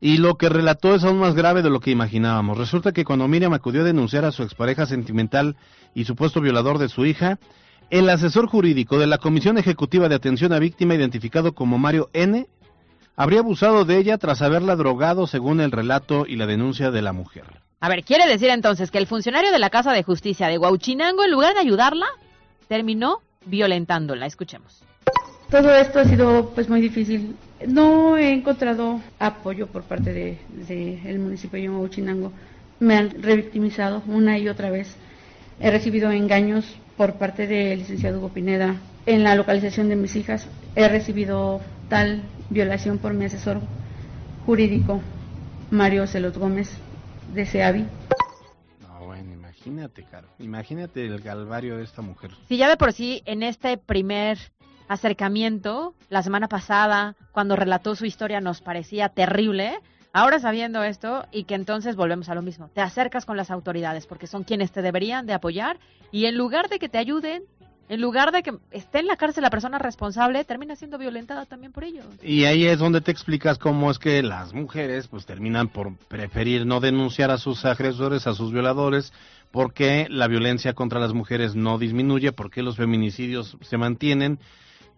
[0.00, 2.56] y lo que relató es aún más grave de lo que imaginábamos.
[2.56, 5.56] Resulta que cuando Miriam acudió a denunciar a su expareja sentimental
[5.94, 7.38] y supuesto violador de su hija,
[7.90, 12.46] el asesor jurídico de la Comisión Ejecutiva de Atención a Víctima, identificado como Mario N.,
[13.16, 17.12] habría abusado de ella tras haberla drogado según el relato y la denuncia de la
[17.12, 17.60] mujer.
[17.80, 21.24] A ver, quiere decir entonces que el funcionario de la Casa de Justicia de Huauchinango,
[21.24, 22.06] en lugar de ayudarla,
[22.68, 24.26] terminó violentándola.
[24.26, 24.84] Escuchemos.
[25.50, 27.34] Todo esto ha sido pues muy difícil.
[27.66, 32.32] No he encontrado apoyo por parte de, de el municipio de Huachinango.
[32.78, 34.96] Me han revictimizado una y otra vez.
[35.58, 40.46] He recibido engaños por parte del licenciado Hugo Pineda en la localización de mis hijas.
[40.76, 43.60] He recibido tal violación por mi asesor
[44.46, 45.00] jurídico,
[45.72, 46.70] Mario Celot Gómez,
[47.34, 47.86] de SEAVI.
[48.82, 50.28] No, bueno, imagínate, Caro.
[50.38, 52.30] Imagínate el calvario de esta mujer.
[52.48, 54.38] Si ya de por sí en este primer
[54.90, 59.78] acercamiento, la semana pasada, cuando relató su historia, nos parecía terrible,
[60.12, 64.08] ahora sabiendo esto y que entonces volvemos a lo mismo, te acercas con las autoridades
[64.08, 65.78] porque son quienes te deberían de apoyar
[66.10, 67.44] y en lugar de que te ayuden,
[67.88, 71.70] en lugar de que esté en la cárcel la persona responsable, termina siendo violentada también
[71.70, 72.02] por ello.
[72.20, 76.66] Y ahí es donde te explicas cómo es que las mujeres pues terminan por preferir
[76.66, 79.12] no denunciar a sus agresores, a sus violadores,
[79.52, 84.40] porque la violencia contra las mujeres no disminuye, porque los feminicidios se mantienen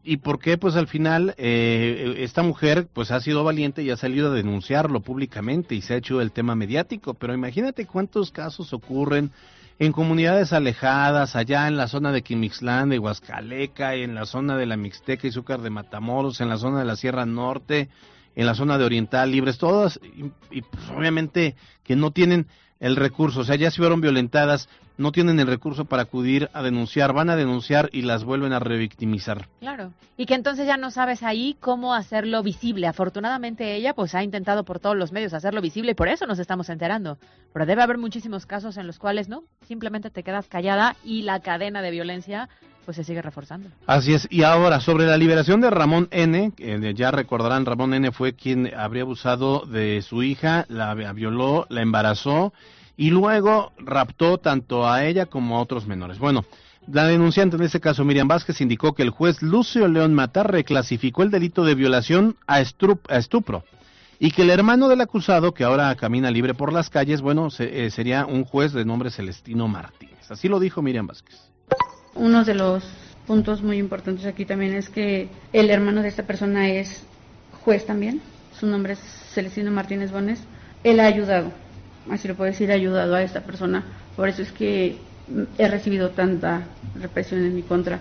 [0.05, 3.97] y por qué pues al final eh, esta mujer pues ha sido valiente y ha
[3.97, 8.73] salido a denunciarlo públicamente y se ha hecho el tema mediático, pero imagínate cuántos casos
[8.73, 9.31] ocurren
[9.79, 14.67] en comunidades alejadas, allá en la zona de Quimixlán, de Huascaleca, en la zona de
[14.67, 17.88] la Mixteca y Zúcar de Matamoros, en la zona de la Sierra Norte,
[18.37, 22.47] en la zona de Oriental Libres, todas, y, y pues obviamente que no tienen
[22.83, 24.68] el recurso, o sea, ya se fueron violentadas,
[24.99, 28.59] no tienen el recurso para acudir a denunciar, van a denunciar y las vuelven a
[28.59, 29.47] revictimizar.
[29.61, 32.88] Claro, y que entonces ya no sabes ahí cómo hacerlo visible.
[32.88, 36.40] Afortunadamente ella pues ha intentado por todos los medios hacerlo visible y por eso nos
[36.40, 37.18] estamos enterando.
[37.53, 41.38] Pero debe haber muchísimos casos en los cuales no, simplemente te quedas callada y la
[41.38, 42.49] cadena de violencia
[42.85, 43.68] pues se sigue reforzando.
[43.87, 44.27] Así es.
[44.31, 48.12] Y ahora, sobre la liberación de Ramón N., que ya recordarán, Ramón N.
[48.12, 52.53] fue quien habría abusado de su hija, la violó, la embarazó
[52.97, 56.18] y luego raptó tanto a ella como a otros menores.
[56.18, 56.45] Bueno,
[56.87, 61.23] la denunciante en este caso, Miriam Vázquez, indicó que el juez Lucio León Matar reclasificó
[61.23, 63.64] el delito de violación a, a estupro
[64.18, 67.87] y que el hermano del acusado, que ahora camina libre por las calles, bueno, se,
[67.87, 70.31] eh, sería un juez de nombre Celestino Martínez.
[70.31, 71.51] Así lo dijo Miriam Vázquez.
[72.14, 72.85] Uno de los
[73.27, 77.05] puntos muy importantes aquí también es que el hermano de esta persona es
[77.64, 78.20] juez también.
[78.59, 78.98] Su nombre es
[79.33, 80.40] Celestino Martínez Bones.
[80.85, 81.53] Él ha ayudado,
[82.11, 83.85] así lo puedo decir, ha ayudado a esta persona.
[84.16, 84.98] Por eso es que
[85.57, 86.62] he recibido tanta
[87.01, 88.01] represión en mi contra.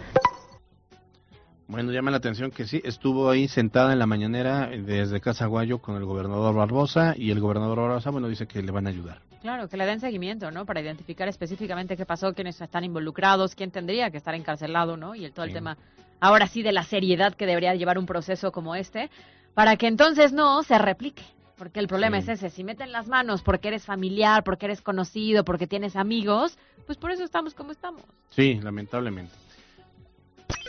[1.72, 5.96] Bueno, llama la atención que sí, estuvo ahí sentada en la mañanera desde Casaguayo con
[5.96, 9.22] el gobernador Barbosa y el gobernador Barbosa, bueno, dice que le van a ayudar.
[9.42, 10.66] Claro, que le den seguimiento, ¿no?
[10.66, 15.16] Para identificar específicamente qué pasó, quiénes están involucrados, quién tendría que estar encarcelado, ¿no?
[15.16, 15.78] Y el, todo el tema,
[16.20, 19.10] ahora sí, de la seriedad que debería llevar un proceso como este,
[19.54, 21.24] para que entonces no se replique.
[21.58, 22.32] Porque el problema Sí.
[22.32, 26.58] es ese, si meten las manos porque eres familiar, porque eres conocido, porque tienes amigos,
[26.86, 28.04] pues por eso estamos como estamos.
[28.32, 29.32] Sí, lamentablemente.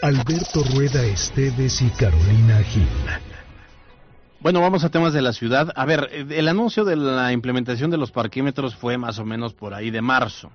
[0.02, 2.86] Alberto Rueda Esteves y Carolina Gil.
[4.40, 5.72] Bueno, vamos a temas de la ciudad.
[5.76, 9.74] A ver, el anuncio de la implementación de los parquímetros fue más o menos por
[9.74, 10.50] ahí de marzo.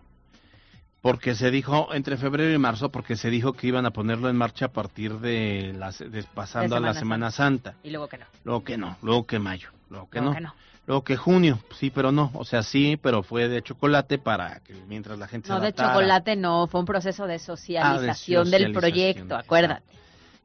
[1.02, 4.36] Porque se dijo, entre febrero y marzo, porque se dijo que iban a ponerlo en
[4.36, 7.76] marcha a partir de, las, de- pasando a la Semana Santa.
[7.84, 8.26] Y luego que no.
[8.44, 10.36] Luego que no, luego que mayo, luego que Luego no.
[10.36, 10.54] que no.
[10.88, 12.32] Luego que junio, sí, pero no.
[12.34, 15.74] O sea, sí, pero fue de chocolate para que mientras la gente se No, de
[15.74, 19.46] chocolate no, fue un proceso de socialización del socialización, proyecto, exacto.
[19.46, 19.84] acuérdate.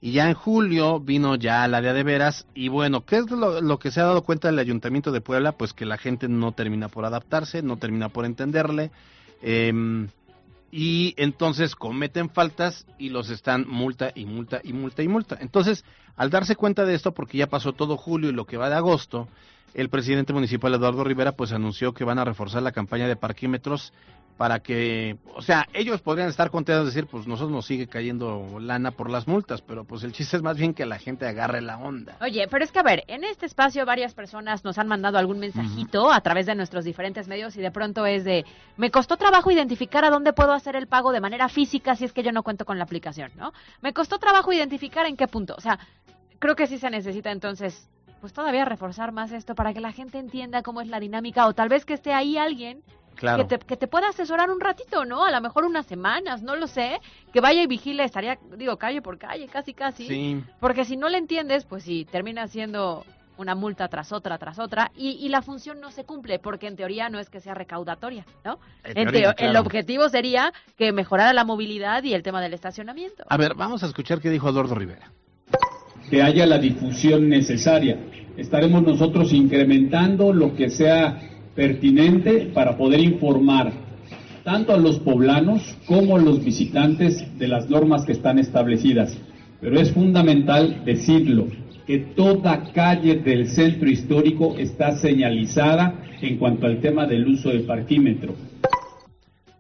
[0.01, 2.45] Y ya en julio vino ya la de a de veras.
[2.55, 5.53] Y bueno, ¿qué es lo, lo que se ha dado cuenta el Ayuntamiento de Puebla?
[5.53, 8.91] Pues que la gente no termina por adaptarse, no termina por entenderle.
[9.43, 10.09] em,
[10.73, 15.37] y entonces cometen faltas y los están multa y multa y multa y multa.
[15.39, 15.85] Entonces,
[16.17, 18.77] al darse cuenta de esto, porque ya pasó todo julio y lo que va de
[18.77, 19.29] agosto,
[19.75, 23.93] el presidente municipal Eduardo Rivera pues anunció que van a reforzar la campaña de parquímetros
[24.37, 28.59] para que, o sea, ellos podrían estar contentos de decir, pues nosotros nos sigue cayendo
[28.59, 31.61] lana por las multas, pero pues el chiste es más bien que la gente agarre
[31.61, 32.17] la onda.
[32.21, 35.39] Oye, pero es que a ver, en este espacio varias personas nos han mandado algún
[35.39, 38.45] mensajito a través de nuestros diferentes medios y de pronto es de,
[38.77, 42.13] me costó trabajo identificar a dónde puedo hacer el pago de manera física si es
[42.13, 43.53] que yo no cuento con la aplicación, ¿no?
[43.81, 45.55] Me costó trabajo identificar en qué punto.
[45.57, 45.79] O sea,
[46.39, 47.89] creo que sí se necesita entonces,
[48.23, 51.55] pues todavía reforzar más esto para que la gente entienda cómo es la dinámica o
[51.55, 52.83] tal vez que esté ahí alguien
[53.17, 53.47] Claro.
[53.47, 55.25] que, te, que te pueda asesorar un ratito, ¿no?
[55.25, 56.99] A lo mejor unas semanas, no lo sé,
[57.33, 60.07] que vaya y vigile, estaría, digo, calle por calle, casi, casi.
[60.07, 60.45] Sí.
[60.61, 63.05] Porque si no le entiendes, pues sí, termina siendo
[63.37, 66.77] una multa tras otra, tras otra, y, y la función no se cumple, porque en
[66.77, 68.59] teoría no es que sea recaudatoria, ¿no?
[68.85, 73.25] En El objetivo sería que mejorara la movilidad y el tema del estacionamiento.
[73.29, 75.13] A ver, vamos a escuchar qué dijo Eduardo Rivera.
[76.11, 77.99] Que haya la difusión necesaria.
[78.37, 81.21] Estaremos nosotros incrementando lo que sea
[81.55, 83.73] pertinente para poder informar
[84.45, 89.17] tanto a los poblanos como a los visitantes de las normas que están establecidas.
[89.61, 91.47] Pero es fundamental decirlo,
[91.87, 97.61] que toda calle del centro histórico está señalizada en cuanto al tema del uso de
[97.61, 98.35] parquímetro.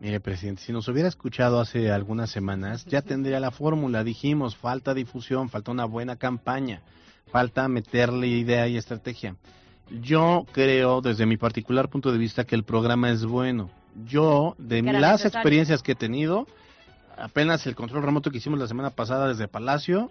[0.02, 4.02] Mire, presidente, si nos hubiera escuchado hace algunas semanas, ya tendría la fórmula.
[4.02, 6.82] Dijimos, falta difusión, falta una buena campaña,
[7.30, 9.36] falta meterle idea y estrategia.
[10.00, 13.70] Yo creo, desde mi particular punto de vista, que el programa es bueno.
[14.04, 16.48] Yo, de las experiencias que he tenido,
[17.16, 20.10] apenas el control remoto que hicimos la semana pasada desde Palacio,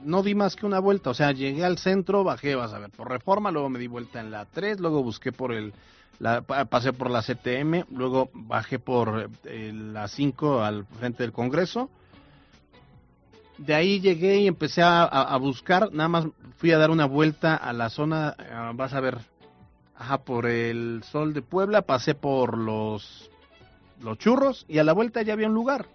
[0.00, 1.10] no di más que una vuelta.
[1.10, 4.20] O sea, llegué al centro, bajé, vas a ver, por reforma, luego me di vuelta
[4.20, 5.74] en la 3, luego busqué por el
[6.18, 11.32] la, pa- pasé por la CTM, luego bajé por eh, la 5 al frente del
[11.32, 11.90] Congreso
[13.58, 16.26] De ahí llegué y empecé a, a- a buscar, nada más
[16.56, 19.18] fui a dar una vuelta a la zona, ah, vas a ver,
[19.96, 23.30] ajá, por el Sol de Puebla, pasé por los,
[24.00, 25.86] los churros y a la vuelta ya había un lugar.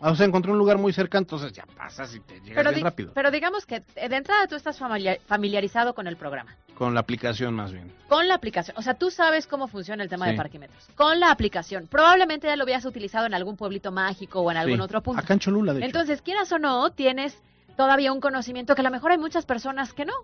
[0.00, 2.70] Ah, O sea, encontré un lugar muy cerca, entonces ya pasas y te llegas Pero,
[2.70, 3.12] bien rápido.
[3.14, 6.54] pero digamos que de entrada tú estás familiar- familiarizado con el programa.
[6.76, 7.92] Con la aplicación más bien.
[8.08, 8.76] Con la aplicación.
[8.78, 10.32] O sea, tú sabes cómo funciona el tema Sí.
[10.32, 10.88] de parquímetros.
[10.94, 11.86] Con la aplicación.
[11.88, 14.82] Probablemente ya lo habías utilizado en algún pueblito mágico o en algún Sí.
[14.82, 15.20] otro punto.
[15.20, 15.86] Acá en Cholula, de hecho.
[15.86, 17.42] Entonces, quieras o no, tienes
[17.76, 20.14] todavía un conocimiento que a lo mejor hay muchas personas que no.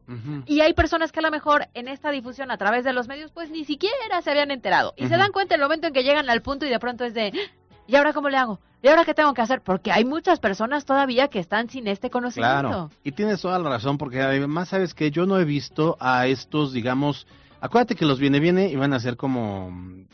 [0.47, 3.31] Y hay personas que a lo mejor en esta difusión a través de los medios,
[3.31, 4.95] pues ni siquiera se habían enterado.
[4.97, 7.13] Y se dan cuenta el momento en que llegan al punto y de pronto es
[7.13, 7.33] de,
[7.93, 8.59] ¿y ahora cómo le hago?
[8.83, 9.61] ¿Y ahora qué tengo que hacer?
[9.61, 12.61] Porque hay muchas personas todavía que están sin este conocimiento.
[12.69, 16.27] Claro, y tienes toda la razón, porque además sabes que yo no he visto a
[16.27, 17.27] estos, digamos,
[17.61, 20.07] acuérdate que los viene viene y van a ser como mm,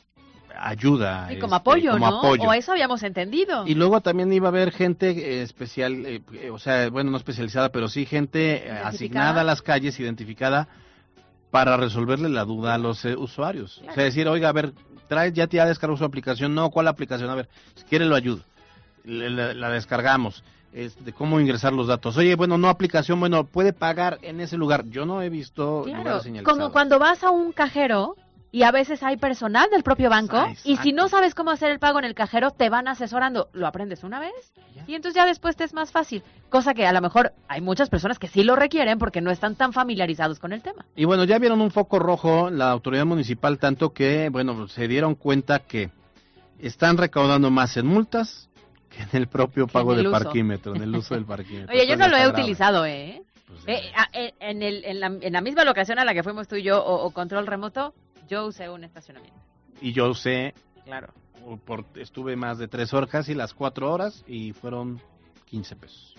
[0.59, 1.33] ayuda.
[1.33, 2.19] Y como este, apoyo, como ¿no?
[2.19, 2.43] apoyo.
[2.43, 3.64] O eso habíamos entendido.
[3.67, 7.17] Y luego también iba a haber gente eh, especial, eh, eh, o sea, bueno, no
[7.17, 10.69] especializada, pero sí gente eh, asignada a las calles, identificada
[11.51, 13.79] para resolverle la duda a los eh, usuarios.
[13.79, 13.95] O Claro.
[13.95, 14.73] sea, decir, oiga, a ver,
[15.09, 17.29] trae, ya te ya descargó su aplicación, no, ¿cuál aplicación?
[17.31, 18.42] A ver, si quiere lo ayudo.
[19.05, 20.42] Le- La, la descargamos.
[21.05, 22.16] de cómo ingresar los datos.
[22.18, 24.85] Oye, bueno, no aplicación, bueno, puede pagar en ese lugar.
[24.90, 26.59] Yo no he visto Claro, lugares señalizados.
[26.59, 28.16] como cuando vas a un cajero
[28.50, 31.70] y a veces hay personal del propio banco Ah, y si no sabes cómo hacer
[31.70, 33.48] el pago en el cajero te van asesorando.
[33.52, 34.32] Lo aprendes una vez
[34.87, 36.22] y entonces ya después te es más fácil.
[36.48, 39.54] Cosa que a lo mejor hay muchas personas que sí lo requieren porque no están
[39.54, 40.87] tan familiarizados con el tema.
[40.96, 45.14] Y bueno, ya vieron un foco rojo la autoridad municipal, tanto que, bueno, se dieron
[45.14, 45.90] cuenta que
[46.58, 48.48] están recaudando más en multas
[48.88, 50.24] que en el propio pago en el de uso.
[50.24, 51.68] parquímetro, en el uso del parquímetro.
[51.74, 52.40] Oye, yo Entonces no lo he grave.
[52.42, 53.22] utilizado, ¿eh?
[53.46, 56.22] Pues, Eh, a- en, en el- en la, en la misma locación a la que
[56.22, 57.94] fuimos tú y yo o, o control remoto,
[58.29, 59.38] yo usé un estacionamiento.
[59.81, 61.12] Y yo sé, Claro.
[61.64, 65.01] por, estuve más de tres horas, casi las cuatro horas, y fueron
[65.47, 66.14] 15 pesos.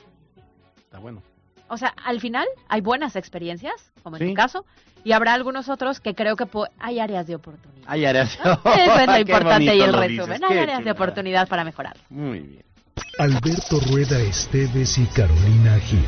[0.78, 1.22] Está bueno.
[1.68, 4.30] O sea, al final hay buenas experiencias, como en Sí.
[4.30, 4.66] tu caso,
[5.04, 6.48] y habrá algunos otros que creo que
[6.80, 7.84] hay áreas de oportunidad.
[7.88, 8.34] Hay áreas.
[8.34, 10.42] Eso es lo importante y el resumen.
[10.50, 11.96] Hay áreas de oportunidad para mejorar.
[12.10, 12.66] Muy bien.
[13.20, 16.04] Alberto Rueda Esteves y Carolina Gil.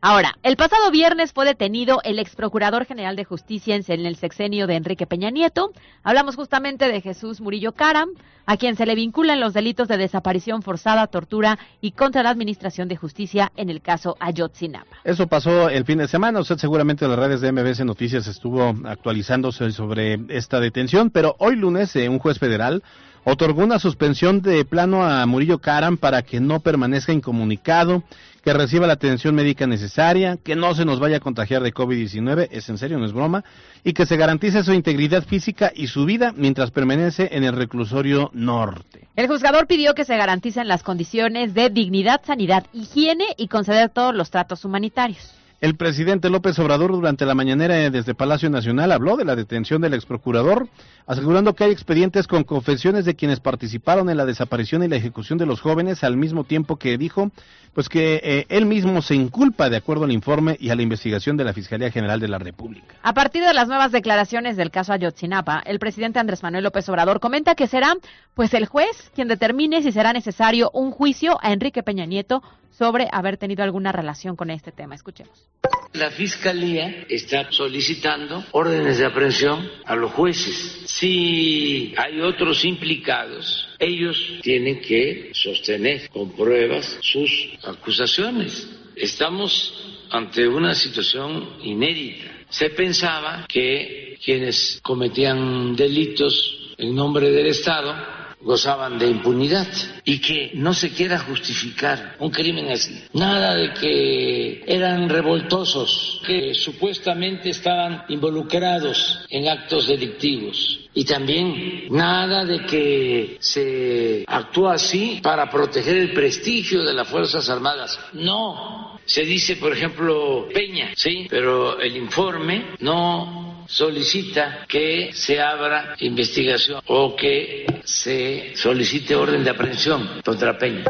[0.00, 4.68] Ahora, el pasado viernes fue detenido el ex procurador general de justicia en el sexenio
[4.68, 5.72] de Enrique Peña Nieto.
[6.04, 8.10] Hablamos justamente de Jesús Murillo Caram,
[8.46, 12.86] a quien se le vinculan los delitos de desaparición forzada, tortura y contra la administración
[12.86, 14.98] de justicia en el caso Ayotzinapa.
[15.02, 16.38] Eso pasó el fin de semana.
[16.38, 21.56] Usted seguramente en las redes de MBC Noticias estuvo actualizándose sobre esta detención, pero hoy
[21.56, 22.84] lunes eh, un juez federal
[23.24, 28.02] otorgó una suspensión de plano a Murillo Caram para que no permanezca incomunicado,
[28.48, 32.48] que reciba la atención médica necesaria, que no se nos vaya a contagiar de COVID-19,
[32.50, 33.44] es en serio, no es broma,
[33.84, 38.30] y que se garantice su integridad física y su vida mientras permanece en el reclusorio
[38.32, 39.06] norte.
[39.16, 44.14] El juzgador pidió que se garanticen las condiciones de dignidad, sanidad, higiene y conceder todos
[44.14, 45.37] los tratos humanitarios.
[45.60, 49.92] El presidente López Obrador durante la mañanera desde Palacio Nacional habló de la detención del
[49.92, 50.68] exprocurador,
[51.04, 55.36] asegurando que hay expedientes con confesiones de quienes participaron en la desaparición y la ejecución
[55.36, 57.32] de los jóvenes, al mismo tiempo que dijo
[57.74, 61.36] pues que eh, él mismo se inculpa de acuerdo al informe y a la investigación
[61.36, 62.94] de la Fiscalía General de la República.
[63.02, 67.18] A partir de las nuevas declaraciones del caso Ayotzinapa, el presidente Andrés Manuel López Obrador
[67.18, 67.94] comenta que será
[68.34, 73.08] pues el juez quien determine si será necesario un juicio a Enrique Peña Nieto sobre
[73.10, 74.94] haber tenido alguna relación con este tema.
[74.94, 75.48] Escuchemos.
[75.94, 80.82] La Fiscalía está solicitando órdenes de aprehensión a los jueces.
[80.86, 87.30] Si hay otros implicados, ellos tienen que sostener con pruebas sus
[87.64, 88.68] acusaciones.
[88.94, 92.26] Estamos ante una situación inédita.
[92.50, 97.94] Se pensaba que quienes cometían delitos en nombre del Estado
[98.40, 99.66] gozaban de impunidad
[100.04, 103.02] y que no se quiera justificar un crimen así.
[103.12, 110.80] Nada de que eran revoltosos, que supuestamente estaban involucrados en actos delictivos.
[110.94, 117.48] Y también nada de que se actúa así para proteger el prestigio de las Fuerzas
[117.48, 117.98] Armadas.
[118.14, 118.98] No.
[119.04, 126.80] Se dice, por ejemplo, Peña, sí, pero el informe no solicita que se abra investigación
[126.86, 130.86] o que se solicite orden de aprehensión contra Peña.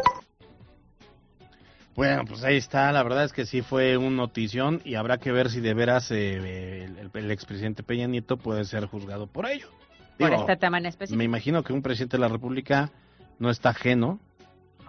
[1.93, 5.33] Bueno, pues ahí está, la verdad es que sí fue un notición y habrá que
[5.33, 9.67] ver si de veras eh, el, el expresidente Peña Nieto puede ser juzgado por ello.
[10.17, 11.17] Por Digo, este tema en específico.
[11.17, 12.91] Me imagino que un presidente de la República
[13.39, 14.21] no está ajeno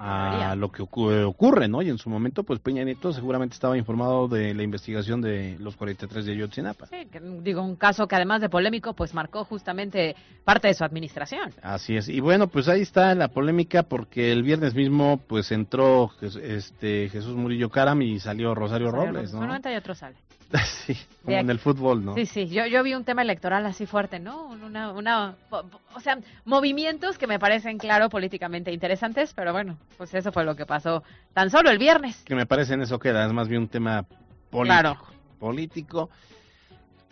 [0.03, 1.83] a lo que ocu- ocurre, ¿no?
[1.83, 5.77] Y en su momento, pues Peña Nieto seguramente estaba informado de la investigación de los
[5.77, 6.87] 43 de Ayotzinapa.
[6.87, 7.07] Sí,
[7.43, 11.53] digo, un caso que además de polémico, pues marcó justamente parte de su administración.
[11.63, 12.09] Así es.
[12.09, 17.37] Y bueno, pues ahí está la polémica porque el viernes mismo, pues entró este Jesús
[17.37, 19.41] Murillo Caram y salió Rosario Robles, ¿no?
[19.41, 20.17] Solamente hay otro sale.
[20.65, 22.15] sí, como en el fútbol, ¿no?
[22.15, 24.47] Sí, sí, yo, yo vi un tema electoral así fuerte, ¿no?
[24.47, 30.33] Una, una, o sea, movimientos que me parecen, claro, políticamente interesantes, pero bueno, pues eso
[30.33, 32.23] fue lo que pasó tan solo el viernes.
[32.25, 34.05] Que me parece en eso queda, es más bien un tema
[34.51, 34.65] político.
[34.65, 34.99] Claro.
[35.39, 36.11] Político.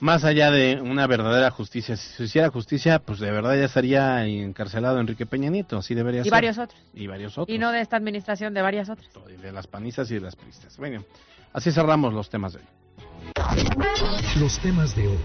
[0.01, 1.97] Más allá de una verdadera justicia.
[1.97, 6.21] Si se hiciera justicia, pues de verdad ya estaría encarcelado Enrique Peña Nieto, así debería
[6.21, 6.33] Y ser.
[6.33, 6.81] varios otros.
[6.95, 7.53] Y varios otros.
[7.53, 9.09] Y no de esta administración, de varias otras.
[9.29, 10.77] Y de las panistas y de las pristas.
[10.77, 11.03] Bueno,
[11.53, 12.65] así cerramos los temas de hoy.
[14.39, 15.19] Los temas de hoy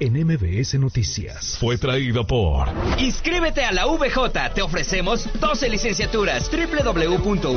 [0.00, 1.56] en MBS Noticias.
[1.58, 2.68] Fue traído por
[2.98, 6.50] Inscríbete a la VJ, te ofrecemos 12 licenciaturas.
[6.50, 7.50] www.vj.edu.mx.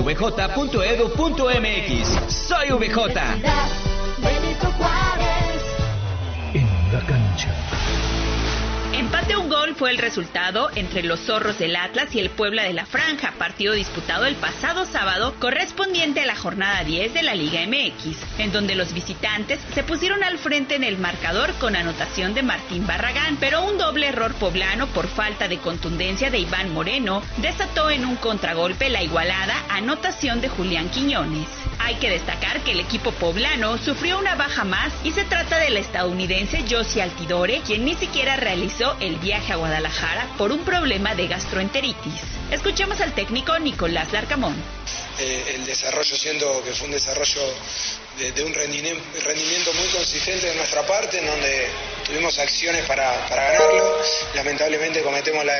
[2.33, 3.19] Soy VJ.
[6.53, 7.53] En la cancha.
[8.93, 12.63] Empate a un gol fue el resultado entre los zorros del Atlas y el Puebla
[12.63, 17.35] de la Franja, partido disputado el pasado sábado correspondiente a la jornada 10 de la
[17.35, 22.33] Liga MX, en donde los visitantes se pusieron al frente en el marcador con anotación
[22.33, 27.21] de Martín Barragán, pero un doble error poblano por falta de contundencia de Iván Moreno
[27.37, 31.47] desató en un contragolpe la igualada anotación de Julián Quiñones.
[31.79, 35.77] Hay que destacar que el equipo poblano sufrió una baja más y se trata del
[35.77, 41.27] estadounidense Josie Altidore, quien ni siquiera realizó el viaje a Guadalajara por un problema de
[41.27, 42.21] gastroenteritis.
[42.51, 44.55] Escuchemos al técnico Nicolás Larcamón.
[45.19, 47.41] Eh, el desarrollo siendo que fue un desarrollo
[48.17, 51.67] de, un rendimiento, muy consistente de nuestra parte, en donde
[52.05, 54.01] tuvimos acciones para, para ganarlo.
[54.33, 55.55] Lamentablemente cometemos la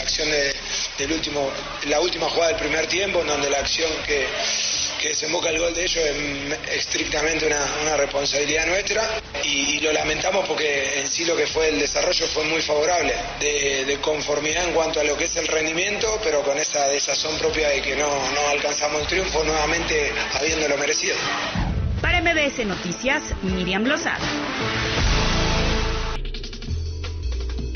[0.00, 0.54] acción de,
[0.98, 1.50] del último,
[1.86, 4.26] la última jugada del primer tiempo, en donde la acción que,
[5.00, 9.02] que desemboca el gol de ellos es mm, estrictamente una, una responsabilidad nuestra
[9.42, 13.98] y, lo lamentamos porque en sí lo que fue el desarrollo fue muy favorable, de,
[14.00, 17.80] conformidad en cuanto a lo que es el rendimiento, pero con esa desazón propia de
[17.82, 21.16] que no, no alcanzamos el triunfo nuevamente habiéndolo merecido.
[22.00, 24.18] Para MBS Noticias, Miriam Lozada.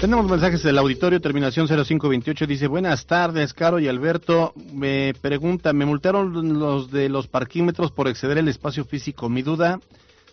[0.01, 5.85] Tenemos mensajes del auditorio, terminación 0528, dice, buenas tardes, Caro y Alberto, me pregunta, me
[5.85, 9.79] multaron los de los parquímetros por exceder el espacio físico, mi duda,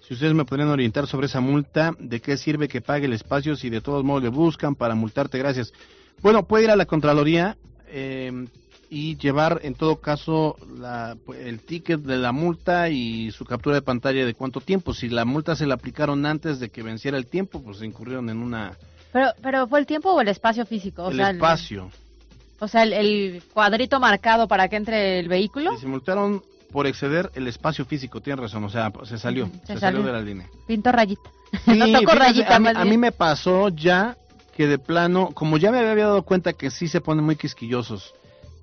[0.07, 3.57] si ustedes me podrían orientar sobre esa multa, de qué sirve que pague el espacio
[3.57, 5.73] si de todos modos le buscan para multarte, gracias.
[6.21, 7.57] Bueno, puede ir a la Contraloría
[7.89, 8.47] eh,
[8.89, 13.81] y llevar en todo caso la- el ticket de la multa y su captura de
[13.81, 17.25] pantalla de cuánto tiempo, si la multa se la aplicaron antes de que venciera el
[17.27, 18.71] tiempo, pues incurrieron en una...
[19.17, 21.05] Pero, pero ¿fue el tiempo o el espacio físico?
[21.05, 21.89] O el sea, espacio.
[22.59, 25.73] o sea, el, el cuadrito marcado para que entre el vehículo.
[25.73, 29.73] Y se multaron por exceder el espacio físico, tienes razón, o sea, se salió, se,
[29.73, 30.03] se salió salió.
[30.03, 30.47] de la línea.
[30.67, 31.31] Pintó rayita.
[31.65, 34.17] Sí, no fíjate, rayita, a, mí, a mí me pasó ya
[34.55, 38.13] que de plano, como ya me había dado cuenta que sí se ponen muy quisquillosos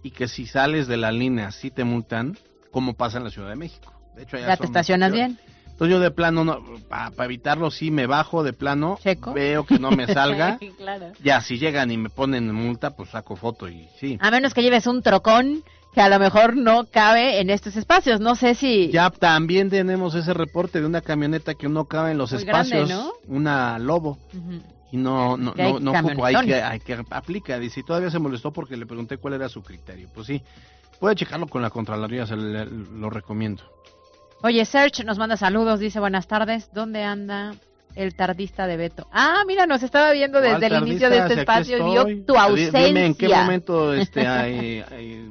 [0.04, 2.38] y que si sales de la línea sí te multan,
[2.70, 3.92] como pasa en la Ciudad de México.
[4.14, 5.36] De hecho, allá Ya te estacionas bien.
[5.74, 8.96] Entonces yo de plano, para evitarlo, sí me bajo de plano,
[9.34, 10.56] veo que no me salga.
[10.78, 11.12] claro.
[11.20, 14.16] ya, si llegan y me ponen multa, pues saco foto y sí.
[14.20, 18.20] A menos que lleves un trocón que a lo mejor no cabe en estos espacios.
[18.20, 18.88] No sé si...
[18.92, 22.82] Ya también tenemos ese reporte de una camioneta que no cabe en los Muy grande,
[22.82, 22.90] espacios,
[23.28, 23.34] ¿no?
[23.36, 24.18] una Lobo.
[24.32, 24.60] Ujú.
[24.92, 27.58] Y no, no, no, no ocupo, hay que, hay que aplica.
[27.58, 30.08] Dice, todavía se molestó porque le pregunté cuál era su criterio.
[30.14, 30.40] Pues sí,
[31.00, 33.64] puede checarlo con la Contraloría, se le- lo recomiendo.
[34.44, 36.68] Oye, Serge nos manda saludos, dice buenas tardes.
[36.74, 37.54] ¿Dónde anda
[37.94, 39.08] el tardista de Beto?
[39.10, 42.36] Ah, mira, nos estaba viendo desde ¿Cuál el inicio de este espacio y vio tu
[42.36, 42.84] ausencia.
[42.84, 45.30] Dime en qué momento este, ay, ay,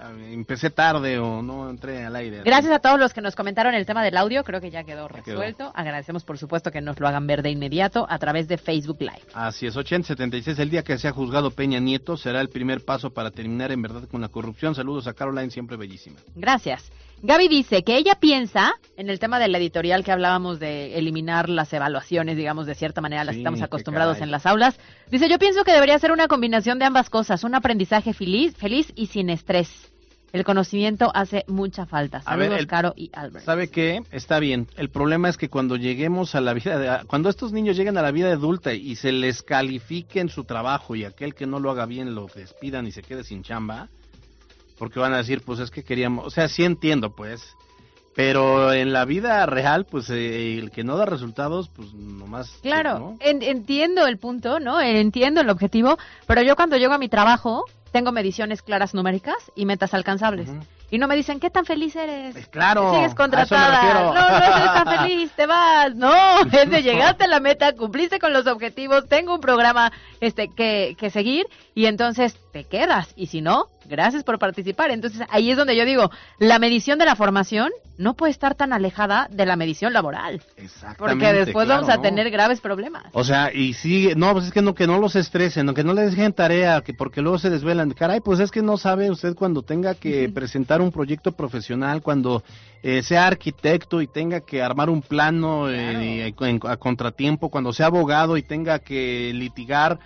[0.00, 2.42] ay, empecé tarde o no entré al aire.
[2.44, 5.08] Gracias a todos los que nos comentaron el tema del audio, creo que ya quedó
[5.08, 5.40] Ya quedó.
[5.40, 5.72] resuelto.
[5.74, 9.22] Agradecemos por supuesto que nos lo hagan ver de inmediato a través de Facebook Live.
[9.34, 13.32] Así es, 8076, el día que sea juzgado Peña Nieto será el primer paso para
[13.32, 14.76] terminar en verdad con la corrupción.
[14.76, 16.20] Saludos a Caroline, siempre bellísima.
[16.36, 16.92] Gracias.
[17.24, 21.48] Gaby dice que ella piensa, en el tema de la editorial que hablábamos de eliminar
[21.48, 24.76] las evaluaciones, digamos, de cierta manera, las Sí, estamos acostumbrados en las aulas,
[25.08, 28.92] dice, yo pienso que debería ser una combinación de ambas cosas, un aprendizaje feliz, feliz
[28.96, 29.92] y sin estrés.
[30.32, 32.22] El conocimiento hace mucha falta.
[32.24, 33.44] A ver, Saludos, el- Caro y Albert.
[33.44, 34.02] ¿Sabe qué?
[34.10, 34.66] Está bien.
[34.76, 38.02] El problema es que cuando lleguemos a la vida, de- cuando estos niños lleguen a
[38.02, 41.70] la vida adulta y se les califique en su trabajo y aquel que no lo
[41.70, 43.90] haga bien lo despidan y se quede sin chamba,
[44.82, 47.54] porque van a decir, pues es que queríamos, o sea, sí entiendo, pues,
[48.16, 52.50] pero en la vida real, pues eh, el que no da resultados, pues nomás.
[52.62, 53.16] Claro, ¿no?
[53.20, 54.80] en- entiendo el punto, ¿no?
[54.80, 59.66] Entiendo el objetivo, pero yo cuando llego a mi trabajo, tengo mediciones claras numéricas y
[59.66, 60.50] metas alcanzables.
[60.90, 62.48] Y no me dicen, ¿qué tan feliz eres?
[62.48, 64.02] claro, a Sigues contratada.
[64.02, 65.94] No, no eres tan feliz, te vas.
[65.94, 66.12] No,
[66.52, 70.96] es de llegaste a la meta, cumpliste con los objetivos, tengo un programa este que,
[70.98, 73.12] que seguir y entonces te quedas.
[73.16, 74.90] Y si no, gracias por participar.
[74.90, 78.72] Entonces ahí es donde yo digo, la medición de la formación no puede estar tan
[78.72, 80.40] alejada de la medición laboral.
[80.40, 82.02] Porque Exactamente, después claro, vamos a ¿no?
[82.02, 83.04] tener graves problemas.
[83.12, 85.84] O sea, y sí, no, pues es que no, que no los estresen, no, que
[85.84, 87.90] no les dejen tarea, que porque luego se desvelan.
[87.92, 92.42] Caray, pues es que no sabe usted cuando tenga que presentar un proyecto profesional, cuando
[92.82, 96.34] eh, sea arquitecto y tenga que armar un plano eh,
[96.64, 99.98] a contratiempo, cuando sea abogado y tenga que litigar,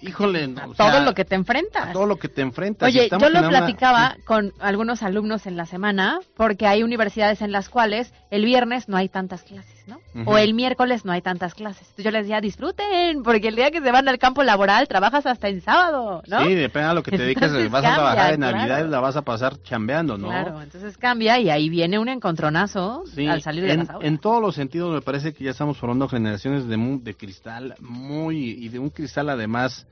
[0.00, 1.88] híjole, no, o Todo sea, lo que te enfrentas.
[1.88, 2.86] a todo lo que te enfrentas.
[2.88, 7.42] Oye, estamos yo lo una- platicaba con algunos alumnos en la semana porque hay universidades
[7.42, 10.00] en las cuales el viernes no hay tantas clases, ¿no?
[10.26, 11.82] O el miércoles no hay tantas clases.
[11.82, 15.26] Entonces yo les decía, disfruten, porque el día que se van al campo laboral trabajas
[15.26, 16.44] hasta en sábado, ¿no?
[16.44, 18.56] Sí, depende de lo que te dediques, Entonces vas a cambia, trabajar en claro.
[18.58, 20.28] Navidad la vas a pasar chambeando, ¿no?
[20.28, 24.08] Claro, entonces cambia y ahí viene un encontronazo Sí, al salir de en, las aulas.
[24.08, 28.38] en todos los sentidos me parece que ya estamos formando generaciones de, de cristal muy
[28.50, 29.86] y de un cristal además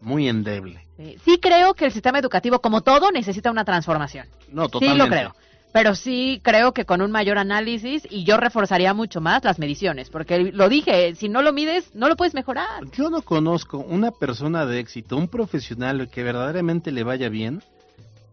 [0.00, 0.86] muy endeble.
[0.96, 4.26] Sí, Sí creo que el sistema educativo, como todo, necesita una transformación.
[4.50, 5.04] No, Sí totalmente.
[5.04, 5.34] lo creo.
[5.72, 10.10] Pero sí creo que con un mayor análisis y yo reforzaría mucho más las mediciones,
[10.10, 12.84] porque lo dije, si no lo mides, no lo puedes mejorar.
[12.92, 17.62] Yo no conozco una persona de éxito, un profesional que verdaderamente le vaya bien,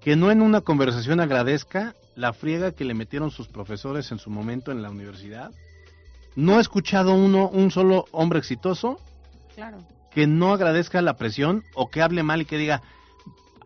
[0.02, 4.32] que no en una conversación agradezca la friega que le metieron sus profesores en su
[4.32, 5.52] momento en la universidad.
[6.36, 9.00] No he escuchado uno, un solo hombre exitoso
[9.54, 9.78] Claro.
[10.12, 12.82] que no agradezca la presión o que hable mal y que diga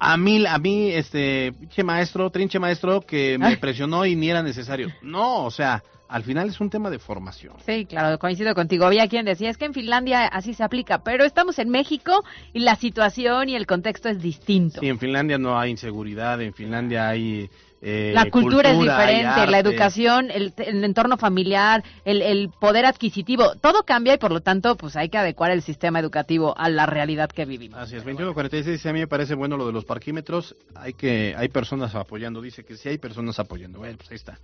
[0.03, 3.55] a mí a mí este pinche maestro trinche maestro que me Ay.
[3.57, 7.53] presionó y ni era necesario no o sea al final es un tema de formación
[7.65, 8.83] Sí, claro, coincido contigo.
[8.85, 12.59] Había quien decía, es que en Finlandia así se aplica, pero estamos en México y
[12.59, 14.81] la situación y el contexto es distinto.
[14.81, 17.49] sí en Finlandia no hay inseguridad en Finlandia hay
[17.81, 23.55] eh, la cultura, es diferente, la educación, el, el entorno familiar, el, el poder adquisitivo,
[23.55, 26.85] todo cambia y por lo tanto pues hay que adecuar el sistema educativo a la
[26.85, 27.79] realidad que vivimos.
[27.79, 31.33] Así es, 2146 dice, a mí me parece bueno lo de los parquímetros, hay que
[31.35, 33.79] hay personas apoyando, dice que sí hay personas apoyando.
[33.79, 34.37] Bueno, pues ahí está.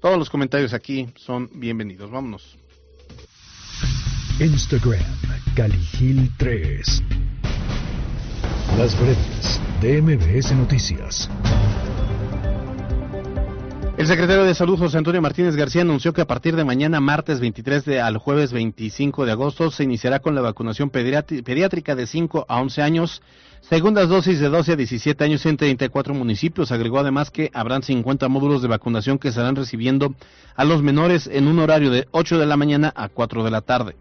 [0.00, 2.10] Todos los comentarios aquí son bienvenidos.
[2.10, 2.56] Vámonos.
[4.40, 5.00] Instagram,
[5.54, 7.02] Caligil 3.
[8.78, 11.28] Las breves de MBS Noticias.
[13.98, 17.40] El secretario de Salud, José Antonio Martínez García, anunció que a partir de mañana, martes
[17.40, 22.46] 23 de, al jueves 25 de agosto, se iniciará con la vacunación pediátrica de 5
[22.48, 23.22] a 11 años,
[23.60, 26.70] segundas dosis de 12 a 17 años en 34 municipios.
[26.70, 30.14] Agregó además que habrán 50 módulos de vacunación que estarán recibiendo
[30.54, 33.62] a los menores en un horario de 8 de la mañana a 4 de la
[33.62, 33.96] tarde.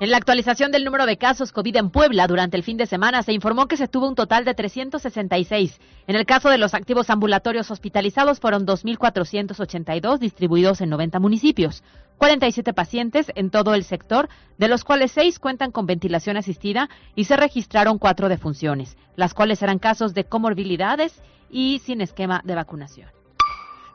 [0.00, 3.22] En la actualización del número de casos COVID en Puebla durante el fin de semana
[3.22, 5.78] se informó que se tuvo un total de 366.
[6.06, 11.84] En el caso de los activos ambulatorios hospitalizados fueron 2.482 distribuidos en 90 municipios.
[12.16, 17.24] 47 pacientes en todo el sector, de los cuales 6 cuentan con ventilación asistida y
[17.24, 21.20] se registraron 4 defunciones, las cuales eran casos de comorbilidades
[21.50, 23.19] y sin esquema de vacunación.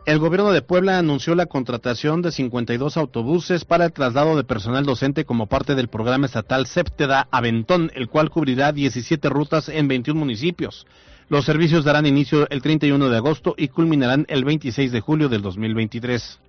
[0.05, 4.85] El gobierno de Puebla anunció la contratación de 52 autobuses para el traslado de personal
[4.85, 10.19] docente como parte del programa estatal Sépteda Aventón, el cual cubrirá 17 rutas en 21
[10.19, 10.85] municipios.
[11.27, 15.41] Los servicios darán inicio el 31 de agosto y culminarán el 26 de julio del
[15.41, 16.39] 2023.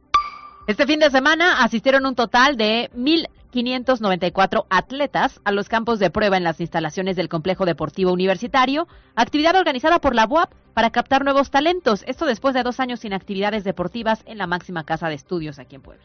[0.67, 6.37] Este fin de semana asistieron un total de 1.594 atletas a los campos de prueba
[6.37, 11.53] en las instalaciones del Complejo Deportivo Universitario, actividad organizada por la UAP para captar nuevos
[11.53, 15.61] talentos, esto después de dos años sin actividades deportivas en la máxima casa de estudios
[15.61, 16.05] aquí en Puebla.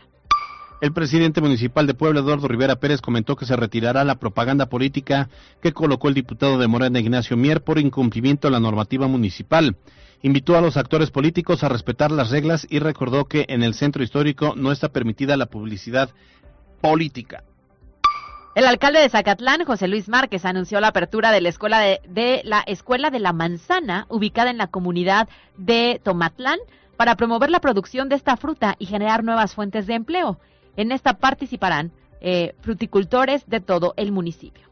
[0.79, 5.29] El presidente municipal de Puebla, Eduardo Rivera Pérez, comentó que se retirará la propaganda política
[5.61, 9.75] que colocó el diputado de Morena, Ignacio Mier, por incumplimiento de la normativa municipal.
[10.23, 14.03] Invitó a los actores políticos a respetar las reglas y recordó que en el centro
[14.03, 16.11] histórico no está permitida la publicidad
[16.79, 17.43] política.
[18.53, 22.59] El alcalde de Zacatlán, José Luis Márquez, anunció la apertura de la escuela de, la
[22.67, 26.59] Escuela de la Manzana, ubicada en la comunidad de Tomatlán,
[26.97, 30.37] para promover la producción de esta fruta y generar nuevas fuentes de empleo.
[30.75, 34.70] En esta participarán eh, fruticultores de todo el municipio.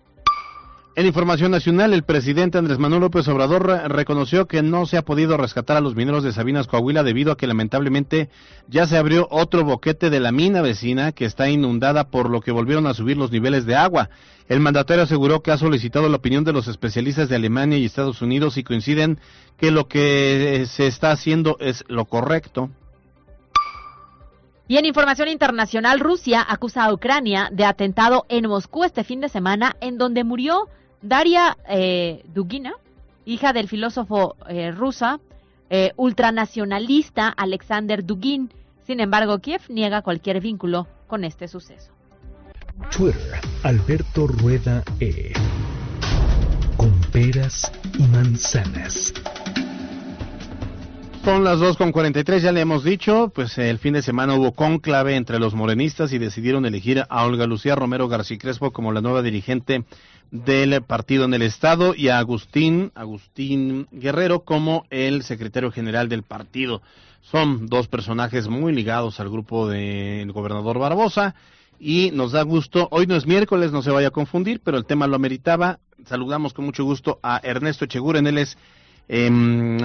[0.99, 5.01] En información nacional, el presidente Andrés Manuel López Obrador re- reconoció que no se ha
[5.05, 8.27] podido rescatar a los mineros de Sabinas, Coahuila, debido a que lamentablemente
[8.67, 12.51] ya se abrió otro boquete de la mina vecina que está inundada, por lo que
[12.51, 14.09] volvieron a subir los niveles de agua.
[14.49, 18.21] El mandatario aseguró que ha solicitado la opinión de los especialistas de Alemania y Estados
[18.21, 19.21] Unidos y coinciden
[19.55, 22.71] que lo que eh, se está haciendo es lo correcto.
[24.67, 29.29] Y en información internacional, Rusia acusa a Ucrania de atentado en Moscú este fin de
[29.29, 30.67] semana, en donde murió
[31.01, 32.73] Daria eh, Dugina,
[33.25, 35.19] hija del filósofo eh, rusa
[35.69, 38.51] eh, ultranacionalista Alexander Dugin.
[38.85, 41.91] Sin embargo, Kiev niega cualquier vínculo con este suceso.
[42.95, 45.33] Twitter, Alberto Rueda E.
[46.77, 49.13] Con peras y manzanas.
[51.23, 55.37] Son las 2.43, ya le hemos dicho, pues el fin de semana hubo conclave entre
[55.37, 59.83] los morenistas y decidieron elegir a Olga Lucía Romero García Crespo como la nueva dirigente
[60.31, 66.23] del partido en el estado y a Agustín, Agustín Guerrero como el secretario general del
[66.23, 66.81] partido.
[67.21, 71.35] Son dos personajes muy ligados al grupo del gobernador Barbosa
[71.79, 74.85] y nos da gusto, hoy no es miércoles, no se vaya a confundir, pero el
[74.85, 75.79] tema lo ameritaba.
[76.05, 78.57] Saludamos con mucho gusto a Ernesto Echeguren, él es
[79.09, 79.77] em,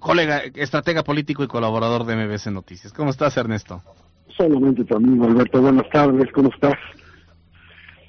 [0.00, 2.92] colega, estratega político y colaborador de MBC Noticias.
[2.92, 3.82] ¿Cómo estás, Ernesto?
[4.36, 6.74] Solamente tu amigo Alberto, buenas tardes, ¿cómo estás?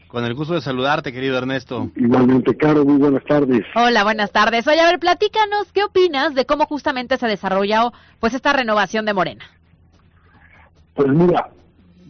[0.07, 1.89] Con el gusto de saludarte, querido Ernesto.
[1.95, 3.61] Igualmente, Caro, muy buenas tardes.
[3.75, 4.67] Hola, buenas tardes.
[4.67, 9.13] Oye, a ver, platícanos, ¿qué opinas de cómo justamente se desarrolló pues esta renovación de
[9.13, 9.45] Morena?
[10.95, 11.49] Pues mira,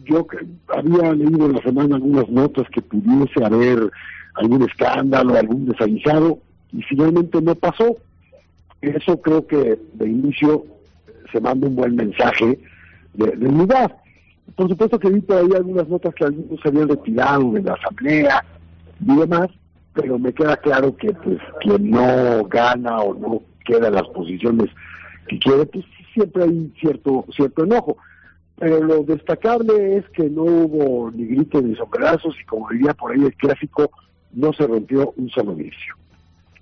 [0.04, 3.90] yo que había leído en la semana algunas notas que pudiese haber
[4.34, 6.38] algún escándalo, algún desaguisado,
[6.72, 7.96] y finalmente no pasó.
[8.82, 10.64] Eso creo que de inicio
[11.30, 12.58] se manda un buen mensaje
[13.14, 13.90] de, de.
[14.56, 17.74] Por supuesto que vi por ahí algunas notas que algunos se habían retirado de la
[17.74, 18.44] asamblea
[19.00, 19.48] y demás,
[19.94, 24.68] pero me queda claro que pues quien no gana o no queda en las posiciones
[25.28, 27.96] que quiere, pues siempre hay cierto cierto enojo.
[28.58, 33.12] Pero lo destacable es que no hubo ni gritos ni sombrerazos y como diría por
[33.12, 33.90] ahí el clásico,
[34.32, 35.94] no se rompió un solo vicio.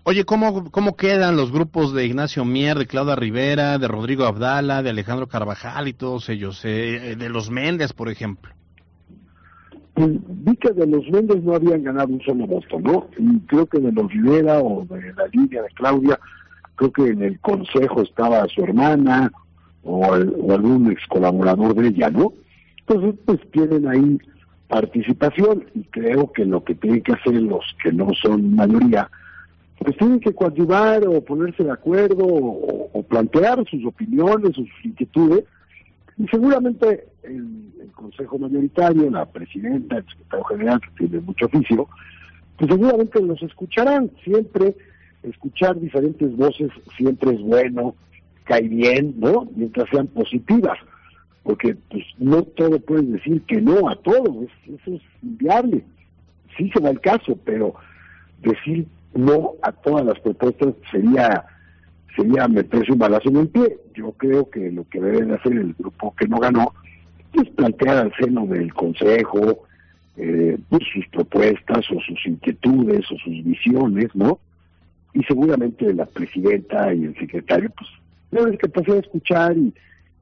[0.03, 4.83] Oye, ¿cómo, ¿cómo quedan los grupos de Ignacio Mier, de Claudia Rivera, de Rodrigo Abdala,
[4.83, 6.65] de Alejandro Carvajal y todos ellos?
[6.65, 8.51] Eh, de los Méndez, por ejemplo.
[9.93, 13.09] Pues, vi de los Méndez no habían ganado un solo voto, ¿no?
[13.19, 16.19] Y creo que de los Rivera o de la línea de Claudia,
[16.77, 19.31] creo que en el consejo estaba su hermana
[19.83, 22.33] o, o algún ex colaborador de ella, ¿no?
[22.79, 24.19] Entonces, pues tienen ahí
[24.67, 29.11] participación y creo que lo que tienen que hacer los que no son mayoría,
[29.81, 35.45] pues tienen que coadyuvar o ponerse de acuerdo o, plantear sus opiniones sus inquietudes
[36.19, 41.89] y seguramente el, el Consejo Mayoritario, la presidenta, el secretario general, que tiene mucho oficio,
[42.59, 44.11] pues seguramente los escucharán.
[44.23, 44.77] Siempre
[45.23, 47.95] escuchar diferentes voces siempre es bueno,
[48.45, 49.49] cae bien, ¿no?
[49.57, 50.79] Mientras sean positivas,
[51.43, 55.83] porque pues no todo puedes decir que no a todo, es- eso es inviable.
[56.57, 57.75] Sí se da el caso, pero
[58.43, 61.45] decir no a todas las propuestas sería
[62.17, 63.79] sería meterse un balazo en el pie.
[63.95, 66.73] Yo creo que lo que debe de hacer el grupo que no ganó
[67.33, 69.65] es plantear al seno del Consejo
[70.17, 74.41] eh, pues, sus propuestas o sus inquietudes o sus visiones, ¿no?
[75.15, 77.89] Y seguramente la presidenta y el secretario, pues,
[78.31, 79.73] deben capacidad de escuchar y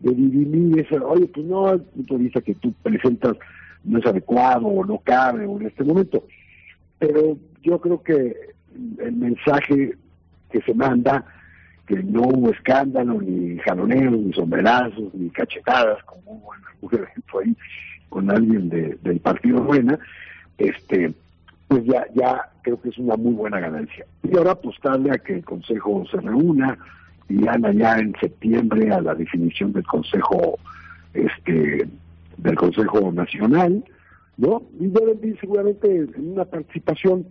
[0.01, 1.05] de dirimir eso.
[1.07, 3.37] Oye, pues no, el punto de vista que tú presentas
[3.85, 6.25] no es adecuado o no cabe o en este momento.
[6.99, 8.37] Pero yo creo que
[8.99, 9.95] el mensaje
[10.51, 11.25] que se manda
[11.87, 17.39] que no hubo escándalo, ni jaloneos, ni sombrerazos, ni cachetadas, como hubo en algún evento
[17.39, 17.57] ahí
[18.11, 19.99] con alguien de- del Partido Buena,
[20.59, 21.15] este,
[21.67, 24.05] pues ya, ya creo que es una muy buena ganancia.
[24.23, 26.77] Y ahora apostarle a que el Consejo se reúna
[27.29, 30.59] y anda ya en septiembre a la definición del Consejo,
[31.15, 31.89] este,
[32.37, 33.85] del Consejo Nacional,
[34.37, 34.63] ¿no?
[34.79, 37.27] Y deben ir seguramente en una participación,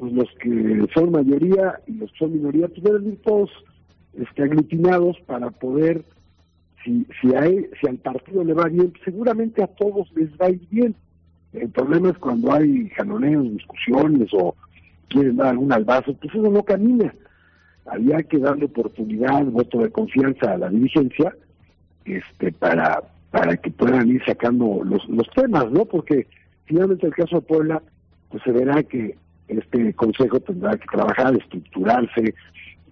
[0.00, 3.50] pues los que son mayoría y los que son minoría, pues deben ir todos
[4.18, 6.04] este, aglutinados para poder,
[6.82, 10.46] si, si, a él- si al partido le va bien, seguramente a todos les va
[10.46, 10.94] a ir bien.
[11.52, 14.56] El problema es cuando hay jaloneos, discusiones o
[15.08, 17.14] quieren dar algún albazo, pues eso no camina.
[17.84, 21.36] Había que darle oportunidad, voto de confianza a la dirigencia
[22.06, 25.84] este para para que puedan ir sacando los, los temas, ¿no?
[25.84, 26.26] Porque
[26.64, 27.82] finalmente el caso de Puebla,
[28.28, 29.16] pues se verá que
[29.58, 32.34] este consejo tendrá que trabajar, estructurarse,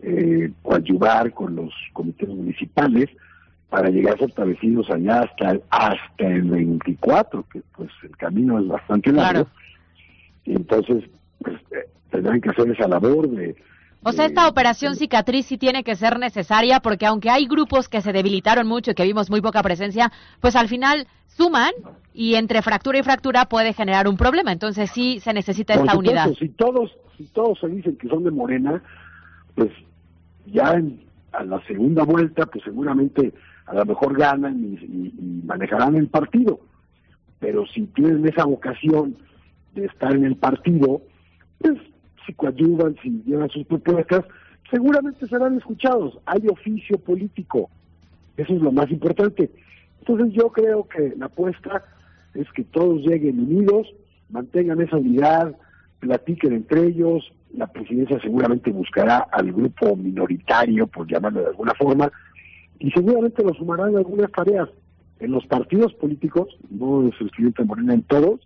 [0.02, 3.08] eh, coadyuvar con los comités municipales
[3.68, 9.12] para llegar fortalecidos allá hasta el, hasta el 24, que pues el camino es bastante
[9.12, 9.46] largo.
[10.44, 11.04] Y entonces
[11.40, 13.56] pues, eh, tendrán que hacer esa labor de...
[14.02, 18.00] O sea, esta operación cicatriz sí tiene que ser necesaria porque aunque hay grupos que
[18.00, 21.72] se debilitaron mucho y que vimos muy poca presencia, pues al final suman
[22.14, 24.52] y entre fractura y fractura puede generar un problema.
[24.52, 26.32] Entonces sí se necesita esta supuesto, unidad.
[26.38, 28.82] Si todos, si todos se dicen que son de Morena,
[29.54, 29.70] pues
[30.46, 33.34] ya en- a la segunda vuelta, pues seguramente
[33.66, 36.60] a lo mejor ganan y, y- y manejarán el partido.
[37.40, 39.16] Pero si tienen esa vocación
[39.74, 41.02] de estar en el partido,
[41.60, 41.74] pues
[42.28, 44.24] si coadyuvan, si llevan sus propuestas
[44.70, 46.18] seguramente serán escuchados.
[46.26, 47.70] Hay oficio político.
[48.36, 49.50] Eso es lo más importante.
[50.00, 51.84] Entonces yo creo que la apuesta
[52.34, 53.88] es que todos lleguen unidos,
[54.30, 55.56] mantengan esa unidad,
[56.00, 57.32] platiquen entre ellos.
[57.54, 62.12] La presidencia seguramente buscará al grupo minoritario, por llamarlo de alguna forma,
[62.78, 64.68] y seguramente lo sumarán a algunas tareas.
[65.18, 68.40] En los partidos políticos, no es el presidente Morena en todos,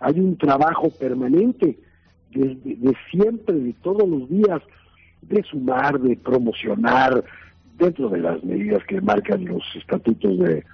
[0.00, 1.78] hay un trabajo permanente
[2.34, 4.60] de, siempre, de todos los días,
[5.22, 7.24] de sumar, de promocionar,
[7.78, 10.64] dentro de las medidas que marcan los estatutos de,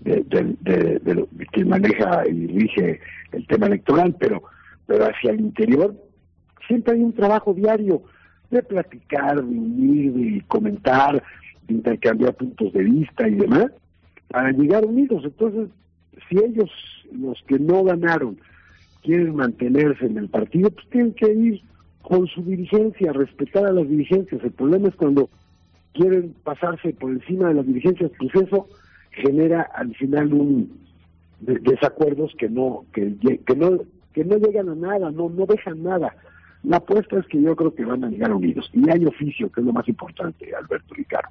[0.00, 3.00] de, de, de, de quien maneja y rige
[3.32, 4.42] el tema electoral, pero,
[4.86, 5.94] pero hacia el interior
[6.66, 8.02] siempre hay un trabajo diario
[8.50, 11.22] de platicar, de unir, de comentar,
[11.66, 13.66] de intercambiar puntos de vista y demás,
[14.28, 15.22] para llegar unidos.
[15.24, 15.68] Entonces,
[16.28, 16.70] si ellos,
[17.12, 18.38] los que no ganaron,
[19.04, 21.62] quieren mantenerse en el partido, pues tienen que ir
[22.02, 24.42] con su dirigencia, respetar a las dirigencias.
[24.42, 25.30] El problema es cuando
[25.92, 28.66] quieren pasarse por encima de las dirigencias, pues eso
[29.12, 30.72] genera al final un
[31.40, 33.04] de- desacuerdos que no que
[33.56, 33.78] no
[34.12, 36.14] que no llegan a nada, no no dejan nada.
[36.64, 39.60] La apuesta es que yo creo que van a llegar unidos y hay oficio, que
[39.60, 41.28] es lo más importante, Alberto Ricardo.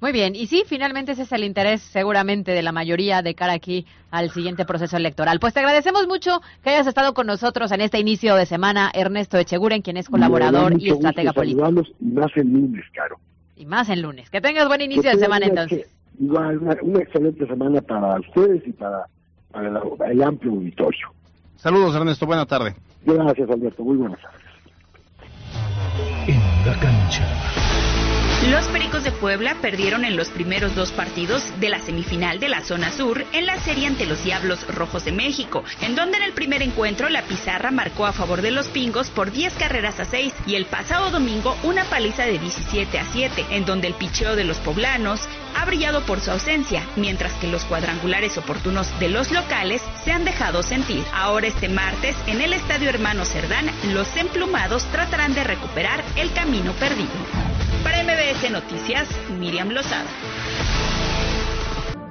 [0.00, 3.52] Muy bien, y sí, finalmente ese es el interés seguramente de la mayoría de cara
[3.54, 5.40] aquí al siguiente proceso electoral.
[5.40, 9.38] Pues te agradecemos mucho que hayas estado con nosotros en este inicio de semana, Ernesto
[9.38, 11.68] Echeguren, quien es colaborador y estratega político.
[12.00, 13.18] más el lunes, Caro.
[13.56, 14.30] Y más en lunes.
[14.30, 15.90] Que tengas buen inicio Que de semana una entonces.
[16.20, 19.04] Igual, una, una excelente semana para ustedes y para,
[19.50, 21.08] para la- el amplio auditorio.
[21.56, 22.24] Saludos, Ernesto.
[22.24, 22.76] Buena tarde.
[23.04, 23.82] Gracias, Alberto.
[23.82, 24.42] Muy buenas tardes.
[26.28, 27.24] En la cancha.
[28.50, 32.62] Los Pericos de Puebla perdieron en los primeros dos partidos de la semifinal de la
[32.62, 36.32] zona sur en la serie ante los Diablos Rojos de México, en donde en el
[36.32, 40.32] primer encuentro la pizarra marcó a favor de los Pingos por 10 carreras a 6
[40.46, 44.44] y el pasado domingo una paliza de 17 a 7, en donde el picheo de
[44.44, 45.20] los poblanos
[45.54, 50.24] ha brillado por su ausencia, mientras que los cuadrangulares oportunos de los locales se han
[50.24, 51.04] dejado sentir.
[51.12, 56.72] Ahora este martes, en el Estadio Hermano Cerdán, los emplumados tratarán de recuperar el camino
[56.72, 57.67] perdido.
[57.82, 59.08] Para MBS Noticias,
[59.38, 60.08] Miriam Lozada.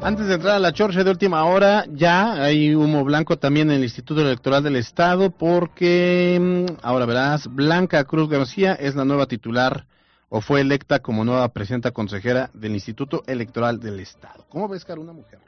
[0.01, 3.77] Antes de entrar a la chorcha de última hora, ya hay humo blanco también en
[3.77, 9.25] el Instituto Electoral del Estado porque, mm, ahora verás, Blanca Cruz García es la nueva
[9.25, 9.85] titular
[10.29, 14.45] o fue electa como nueva presidenta consejera del Instituto Electoral del Estado.
[14.49, 15.39] ¿Cómo ves, Caro, una mujer?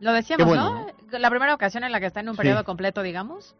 [0.00, 1.18] Lo decíamos, bueno, ¿no?
[1.18, 2.38] La primera ocasión en la que está en un Sí.
[2.38, 3.54] periodo completo, digamos.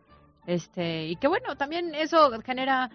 [0.47, 2.91] Este, y que bueno, también eso genera,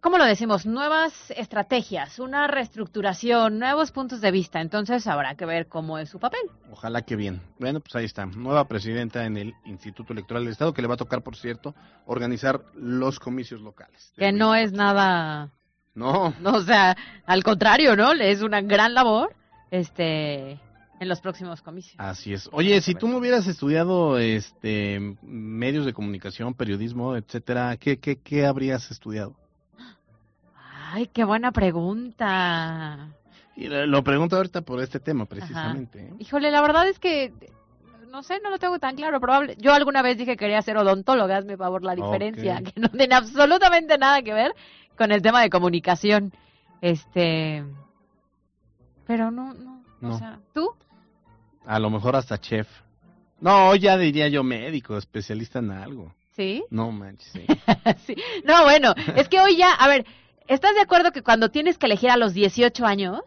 [0.00, 0.66] ¿cómo lo decimos?
[0.66, 4.60] Nuevas estrategias, una reestructuración, nuevos puntos de vista.
[4.60, 6.40] Entonces habrá que ver cómo es su papel.
[6.70, 7.40] Ojalá que bien.
[7.58, 8.26] Bueno, pues ahí está.
[8.26, 11.74] Nueva presidenta en el Instituto Electoral del Estado, que le va a tocar, por cierto,
[12.06, 14.12] organizar los comicios locales.
[14.16, 15.50] Que no es nada,
[15.94, 16.96] No, no, o sea,
[17.26, 18.12] al contrario, ¿no?
[18.12, 19.34] Es una gran labor,
[19.70, 20.60] este,
[21.00, 21.96] en los próximos comicios.
[21.98, 22.48] Así es.
[22.52, 28.46] Oye, si tú no hubieras estudiado este medios de comunicación, periodismo, etcétera, ¿qué, qué, qué
[28.46, 29.34] habrías estudiado?
[30.92, 33.08] Ay, qué buena pregunta.
[33.56, 36.00] Y lo pregunto ahorita por este tema, precisamente.
[36.00, 36.14] ¿eh?
[36.18, 37.32] Híjole, la verdad es que
[38.10, 39.20] no sé, no lo tengo tan claro.
[39.20, 39.56] Probable.
[39.58, 43.14] Yo alguna vez dije que quería ser odontóloga, hazme favor la diferencia, que no tiene
[43.14, 44.52] absolutamente nada que ver
[44.96, 46.32] con el tema de comunicación.
[46.80, 47.64] Este,
[49.06, 50.14] pero no, no, No.
[50.14, 50.70] o sea, ¿tú?
[51.66, 52.68] A lo mejor hasta chef.
[53.40, 56.14] No, ya diría yo médico, especialista en algo.
[56.32, 56.64] ¿Sí?
[56.70, 57.32] No manches.
[57.32, 57.46] sí.
[58.06, 58.16] sí.
[58.44, 60.06] No, bueno, es que hoy ya, a ver,
[60.48, 63.20] ¿estás de acuerdo que cuando tienes que elegir a los 18 años,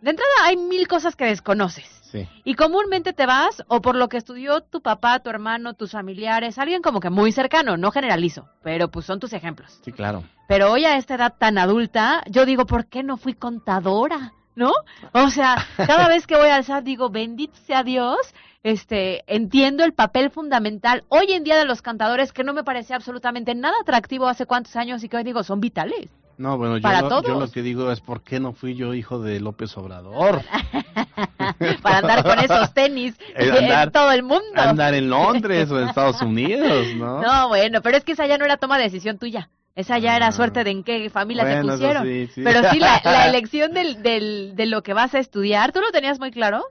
[0.00, 1.86] de entrada hay mil cosas que desconoces?
[2.10, 2.28] Sí.
[2.44, 6.58] Y comúnmente te vas o por lo que estudió tu papá, tu hermano, tus familiares,
[6.58, 9.80] alguien como que muy cercano, no generalizo, pero pues son tus ejemplos.
[9.84, 10.22] Sí, claro.
[10.46, 14.32] Pero hoy a esta edad tan adulta, yo digo, ¿por qué no fui contadora?
[14.54, 14.70] ¿No?
[15.12, 18.18] O sea, cada vez que voy al SAT digo, bendito sea Dios,
[18.62, 22.96] este, entiendo el papel fundamental hoy en día de los cantadores que no me parecía
[22.96, 26.08] absolutamente nada atractivo hace cuántos años y que hoy digo, son vitales.
[26.36, 27.38] No, bueno, yo, Para lo, yo todos.
[27.40, 30.42] lo que digo es por qué no fui yo hijo de López Obrador.
[31.82, 34.42] Para andar con esos tenis Eh, en andar- todo el mundo.
[34.56, 37.20] Andar en Londres o en Estados Unidos, ¿no?
[37.22, 39.50] No, bueno, pero es que esa ya no era toma de decisión tuya.
[39.76, 41.46] Esa ya era suerte de en qué familia Ah.
[41.46, 42.04] Bueno, se pusieron.
[42.04, 42.42] sí, sí.
[42.44, 45.90] Pero sí, la, la elección del, del, de lo que vas a estudiar, ¿tú lo
[45.90, 46.64] tenías muy claro?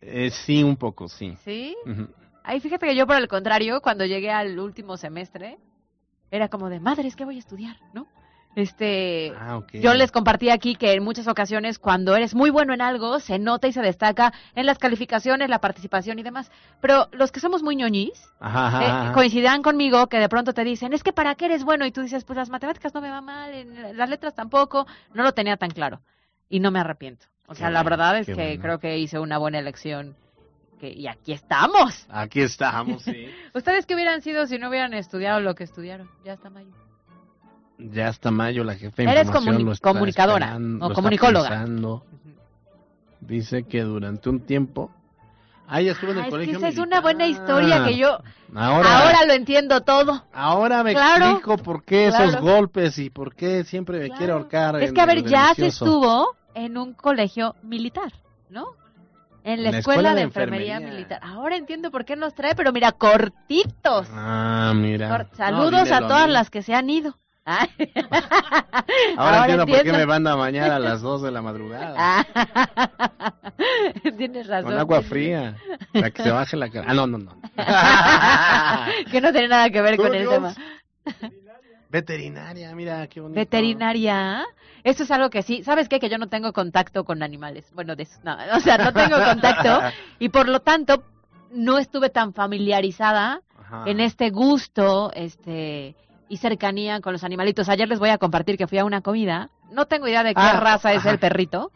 [0.00, 1.36] Eh, sí, un poco, sí.
[1.44, 1.76] Sí.
[2.42, 5.58] Ay, fíjate que yo, por el contrario, cuando llegué al último semestre,
[6.32, 7.76] era como de, madres, ¿qué voy a estudiar?
[7.92, 8.08] ¿No?
[8.54, 12.82] Este, Ah, yo les compartí aquí que en muchas ocasiones cuando eres muy bueno en
[12.82, 16.50] algo, se nota y se destaca en las calificaciones, la participación y demás.
[16.80, 20.92] Pero los que somos muy ñoñis, Ajá, ajá, eh, conmigo que de pronto te dicen,
[20.92, 23.20] es que para qué eres bueno y tú dices, pues las matemáticas no me va
[23.20, 26.02] mal, en las letras tampoco, no lo tenía tan claro
[26.48, 27.26] y no me arrepiento.
[27.46, 28.62] O Qué sea, la verdad es que bueno.
[28.62, 30.14] creo que hice una buena elección
[30.78, 32.06] que, y aquí estamos.
[32.10, 33.28] Aquí estamos, sí.
[33.54, 36.10] ¿Ustedes qué hubieran sido si no hubieran estudiado lo que estudiaron?
[36.24, 36.70] Ya está mayo.
[37.90, 41.48] Ya hasta mayo la jefa de Eres información lo está comunicadora o lo está comunicóloga.
[41.48, 42.04] pensando.
[43.20, 44.90] Dice que durante un tiempo...
[45.68, 46.86] Ah, ya estuvo en el Ah, es que colegio esa es militar.
[46.88, 48.18] una buena historia que yo
[48.54, 50.24] Ahora, ahora lo entiendo todo.
[50.32, 52.42] ahora me Claro, explico por qué esos claro.
[52.42, 54.82] golpes y por qué siempre me quiere ahorcar.
[54.82, 58.12] Es que, a ver, ya se estuvo en un colegio militar,
[58.50, 58.66] ¿no?
[59.44, 61.18] En la, escuela, de, enfermería, militar.
[61.22, 64.08] Ahora entiendo por qué nos trae, pero mira, cortitos.
[64.12, 65.08] Ah, mira.
[65.08, 67.16] Cor- No, Saludos a todas las que se han ido.
[67.44, 67.68] Ay.
[69.16, 69.98] Ahora, entiendo, por qué entiendo.
[69.98, 71.94] me van a bañar a las 2 de la madrugada.
[71.98, 73.34] Ah.
[74.16, 74.70] Tienes razón.
[74.70, 75.56] Con agua fría.
[75.92, 76.86] Para que se baje la cara.
[76.88, 77.36] Ah, no, no, no.
[79.10, 80.34] que no tiene nada que ver con el Dios.
[80.34, 80.54] tema.
[81.90, 83.38] Veterinaria, mira qué bonito.
[83.38, 84.44] Veterinaria.
[84.82, 85.62] Eso es algo que sí.
[85.62, 86.00] ¿Sabes qué?
[86.00, 87.70] Que yo no tengo contacto con animales.
[87.74, 89.80] Bueno, de eso, no, o sea, no tengo contacto
[90.18, 91.04] y por lo tanto
[91.52, 93.84] no estuve tan familiarizada Ajá.
[93.86, 95.94] en este gusto, este
[96.32, 97.68] y cercanía con los animalitos.
[97.68, 99.50] Ayer les voy a compartir que fui a una comida.
[99.70, 101.72] No tengo idea de qué Ah, raza es el perrito,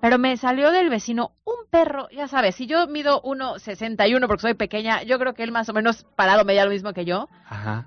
[0.00, 4.54] pero me salió del vecino un perro, ya sabes, si yo mido 1.61 porque soy
[4.54, 7.28] pequeña, yo creo que él más o menos parado me da lo mismo que yo.
[7.48, 7.86] Ajá.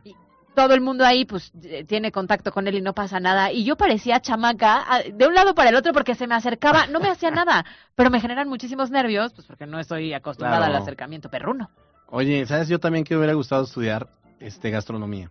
[0.56, 3.52] Todo el mundo ahí pues eh, tiene contacto con él y no pasa nada.
[3.52, 6.88] Y yo parecía chamaca ah, de un lado para el otro porque se me acercaba,
[6.88, 7.66] no me hacía nada,
[7.96, 10.76] pero me generan muchísimos nervios, pues porque no estoy acostumbrada Claro.
[10.78, 11.70] al acercamiento perruno.
[12.08, 12.70] Oye, ¿sabes?
[12.70, 14.08] Yo también que me hubiera gustado estudiar
[14.40, 15.30] este gastronomía.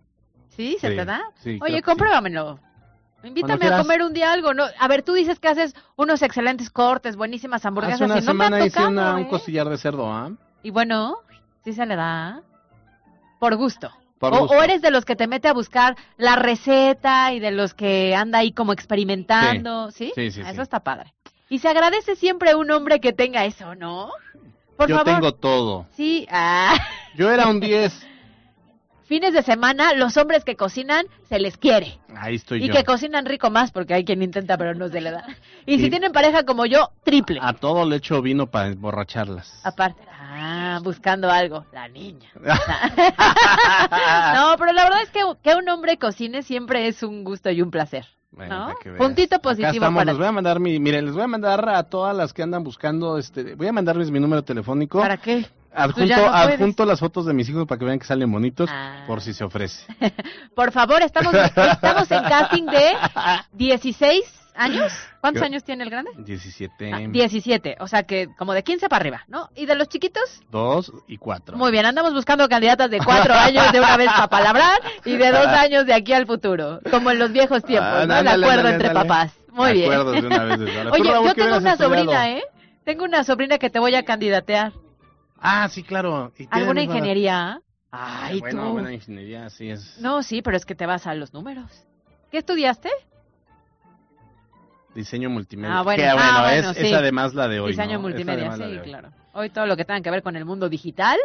[0.55, 0.77] ¿Sí?
[0.79, 1.21] ¿Se Sí, te da?
[1.35, 1.81] sí, Oye, sí.
[1.81, 2.59] compruébamelo.
[3.23, 4.65] Invítame a comer un día algo, ¿no?
[4.79, 8.33] A ver, tú dices que haces unos excelentes cortes, buenísimas hamburguesas Hace una y no
[8.33, 9.27] me semana ha hice una- un ¿eh?
[9.29, 10.31] costillar de cerdo, ¿ah?
[10.61, 11.17] Y bueno,
[11.63, 12.41] sí se le da.
[13.39, 13.91] Por gusto.
[14.19, 14.57] Por o, gusto.
[14.57, 18.13] o eres de los que te mete a buscar la receta y de los que
[18.13, 20.11] anda ahí como experimentando, ¿sí?
[20.15, 20.51] Sí, sí, Ah, sí.
[20.51, 21.13] Eso está padre.
[21.49, 24.11] Y se agradece siempre un hombre que tenga eso, ¿no?
[24.77, 25.13] Por Yo favor.
[25.13, 25.85] tengo todo.
[25.91, 26.75] Sí, ah.
[27.15, 28.07] Yo era un 10.
[29.05, 31.99] Fines de semana, los hombres que cocinan, se les quiere.
[32.15, 32.73] Ahí estoy Y yo.
[32.73, 35.25] que cocinan rico más, porque hay quien intenta, pero no se le da.
[35.65, 37.39] Y si tienen pareja como yo, triple.
[37.41, 39.65] A todo le echo vino para emborracharlas.
[39.65, 40.01] Aparte.
[40.11, 41.65] Ah, buscando algo.
[41.71, 42.29] La niña.
[44.35, 47.61] no, pero la verdad es que, que un hombre cocine siempre es un gusto y
[47.61, 48.05] un placer.
[48.31, 48.75] Bueno, ¿no?
[48.75, 48.97] para.
[48.97, 51.67] Puntito Acá positivo estamos, para les voy a mandar mi, miren, les voy a mandar
[51.69, 54.99] a todas las que andan buscando, este, voy a mandarles mi número telefónico.
[54.99, 55.45] ¿Para qué?
[55.75, 56.25] Adjunto, no.
[56.27, 56.41] Ah.
[56.43, 58.69] adjunto las fotos de mis hijos para que vean que salen bonitos,
[59.07, 59.85] por si se ofrece.
[60.55, 62.93] Por favor, estamos, estamos en casting de
[63.53, 64.23] 16
[64.55, 64.93] años.
[65.19, 65.45] ¿Cuántos ¿Qué?
[65.47, 66.11] años tiene el grande?
[66.17, 69.49] 17, 17, o sea que como de 15 para arriba, ¿no?
[69.55, 70.41] ¿Y de los chiquitos?
[70.51, 71.57] 2 y 4.
[71.57, 75.31] Muy bien, andamos buscando candidatas de 4 años de una vez para palabrar y de
[75.31, 78.03] 2 años de aquí al futuro, como en los viejos tiempos, Ah, ¿no?
[78.03, 79.07] El ándale, acuerdo ándale, entre ándale.
[79.09, 79.33] papás.
[79.51, 79.91] Muy bien.
[79.93, 80.57] Acuerdos de una vez.
[80.57, 82.43] Tú, Oye, yo ¿qué tengo una sobrina, ¿eh?
[82.83, 84.73] Tengo una sobrina que te voy a candidatear.
[85.45, 86.31] Ah, sí, claro.
[86.37, 87.59] ¿Y qué ¿Alguna ingeniería?
[87.91, 88.71] Ay, bueno, tú.
[88.71, 89.99] buena ingeniería, sí es.
[89.99, 91.69] No, sí, pero es que te vas a los números.
[92.31, 92.89] ¿Qué estudiaste?
[94.95, 95.79] Diseño multimedia.
[95.79, 96.87] Ah, bueno, Que, ah, bueno, bueno, es, sí.
[96.87, 97.71] es además la de hoy.
[97.71, 97.99] Diseño ¿no?
[98.01, 99.11] Multimedia, sí, claro.
[99.33, 101.17] Hoy todo lo que tenga que ver con el mundo digital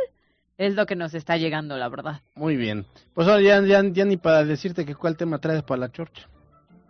[0.57, 2.21] es lo que nos está llegando, la verdad.
[2.35, 2.87] Muy bien.
[3.15, 6.29] Pues ahora ya, ya, ya ni para decirte que cuál tema traes para la chorcha.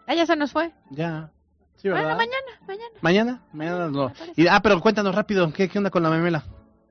[0.07, 0.72] Ah, ya se nos fue.
[0.91, 1.31] Ya.
[1.76, 2.16] Sí, ¿verdad?
[2.16, 3.43] Bueno, mañana, mañana.
[3.53, 4.12] Mañana, mañana.
[4.35, 6.43] Y, ah, pero cuéntanos rápido, ¿qué, qué onda con la memela?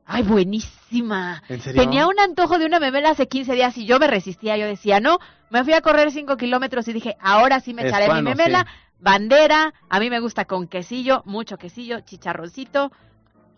[0.10, 1.44] Ay, buenísima.
[1.50, 1.82] ¿En serio?
[1.84, 4.56] Tenía un antojo de una memela hace 15 días y yo me resistía.
[4.58, 7.90] Yo decía, no, me fui a correr 5 kilómetros y dije, ahora sí me Es
[7.90, 8.62] echaré mi memela.
[8.62, 8.70] sí.
[9.00, 12.92] Bandera, a mí me gusta con quesillo, mucho quesillo, chicharroncito,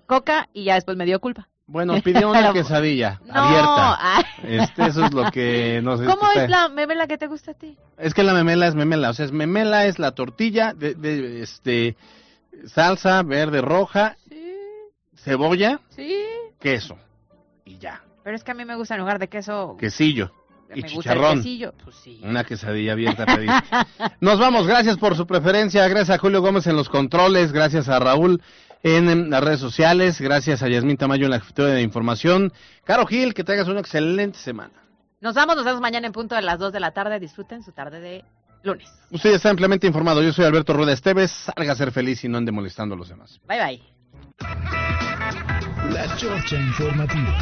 [0.06, 1.48] coca y ya después me dio culpa.
[1.68, 4.26] Bueno, pidió una quesadilla No, abierta.
[4.44, 7.54] Este, eso es lo que nos ¿Cómo está- es la memela que te gusta a
[7.54, 7.78] ti?
[7.98, 11.44] Es que la memela es memela, o sea, es memela es la tortilla de, de,
[11.44, 11.96] este
[12.66, 14.18] salsa verde roja,
[15.16, 16.16] cebolla, Sí.
[16.60, 16.98] Queso
[17.66, 19.78] y ya, Pero es que a mí me gusta en lugar de queso.
[19.80, 20.32] quesillo
[20.76, 21.38] y me gusta el chicharrón.
[21.38, 21.74] quesillo.
[21.84, 22.22] Pues sí.
[22.24, 23.26] Una quesadilla abierta.
[24.22, 28.00] Nos vamos, gracias por su preferencia, gracias a Julio Gómez en los controles, gracias a
[28.00, 28.42] Raúl
[28.84, 32.54] en, las redes sociales, gracias a Yasmín Tamayo en la jefatura de información.
[32.84, 34.74] Caro Gil, que tengas una excelente semana.
[35.22, 37.20] Nos vamos, nos vemos mañana en punto de las 2 de la tarde.
[37.20, 38.24] Disfruten su tarde de
[38.64, 38.90] lunes.
[39.12, 42.38] Usted está ampliamente informado, yo soy Alberto Rueda Esteves, salga a ser feliz y no
[42.38, 43.40] ande molestando a los demás.
[43.48, 43.82] Bye bye.
[46.00, 47.40] La Chorcha Informativa.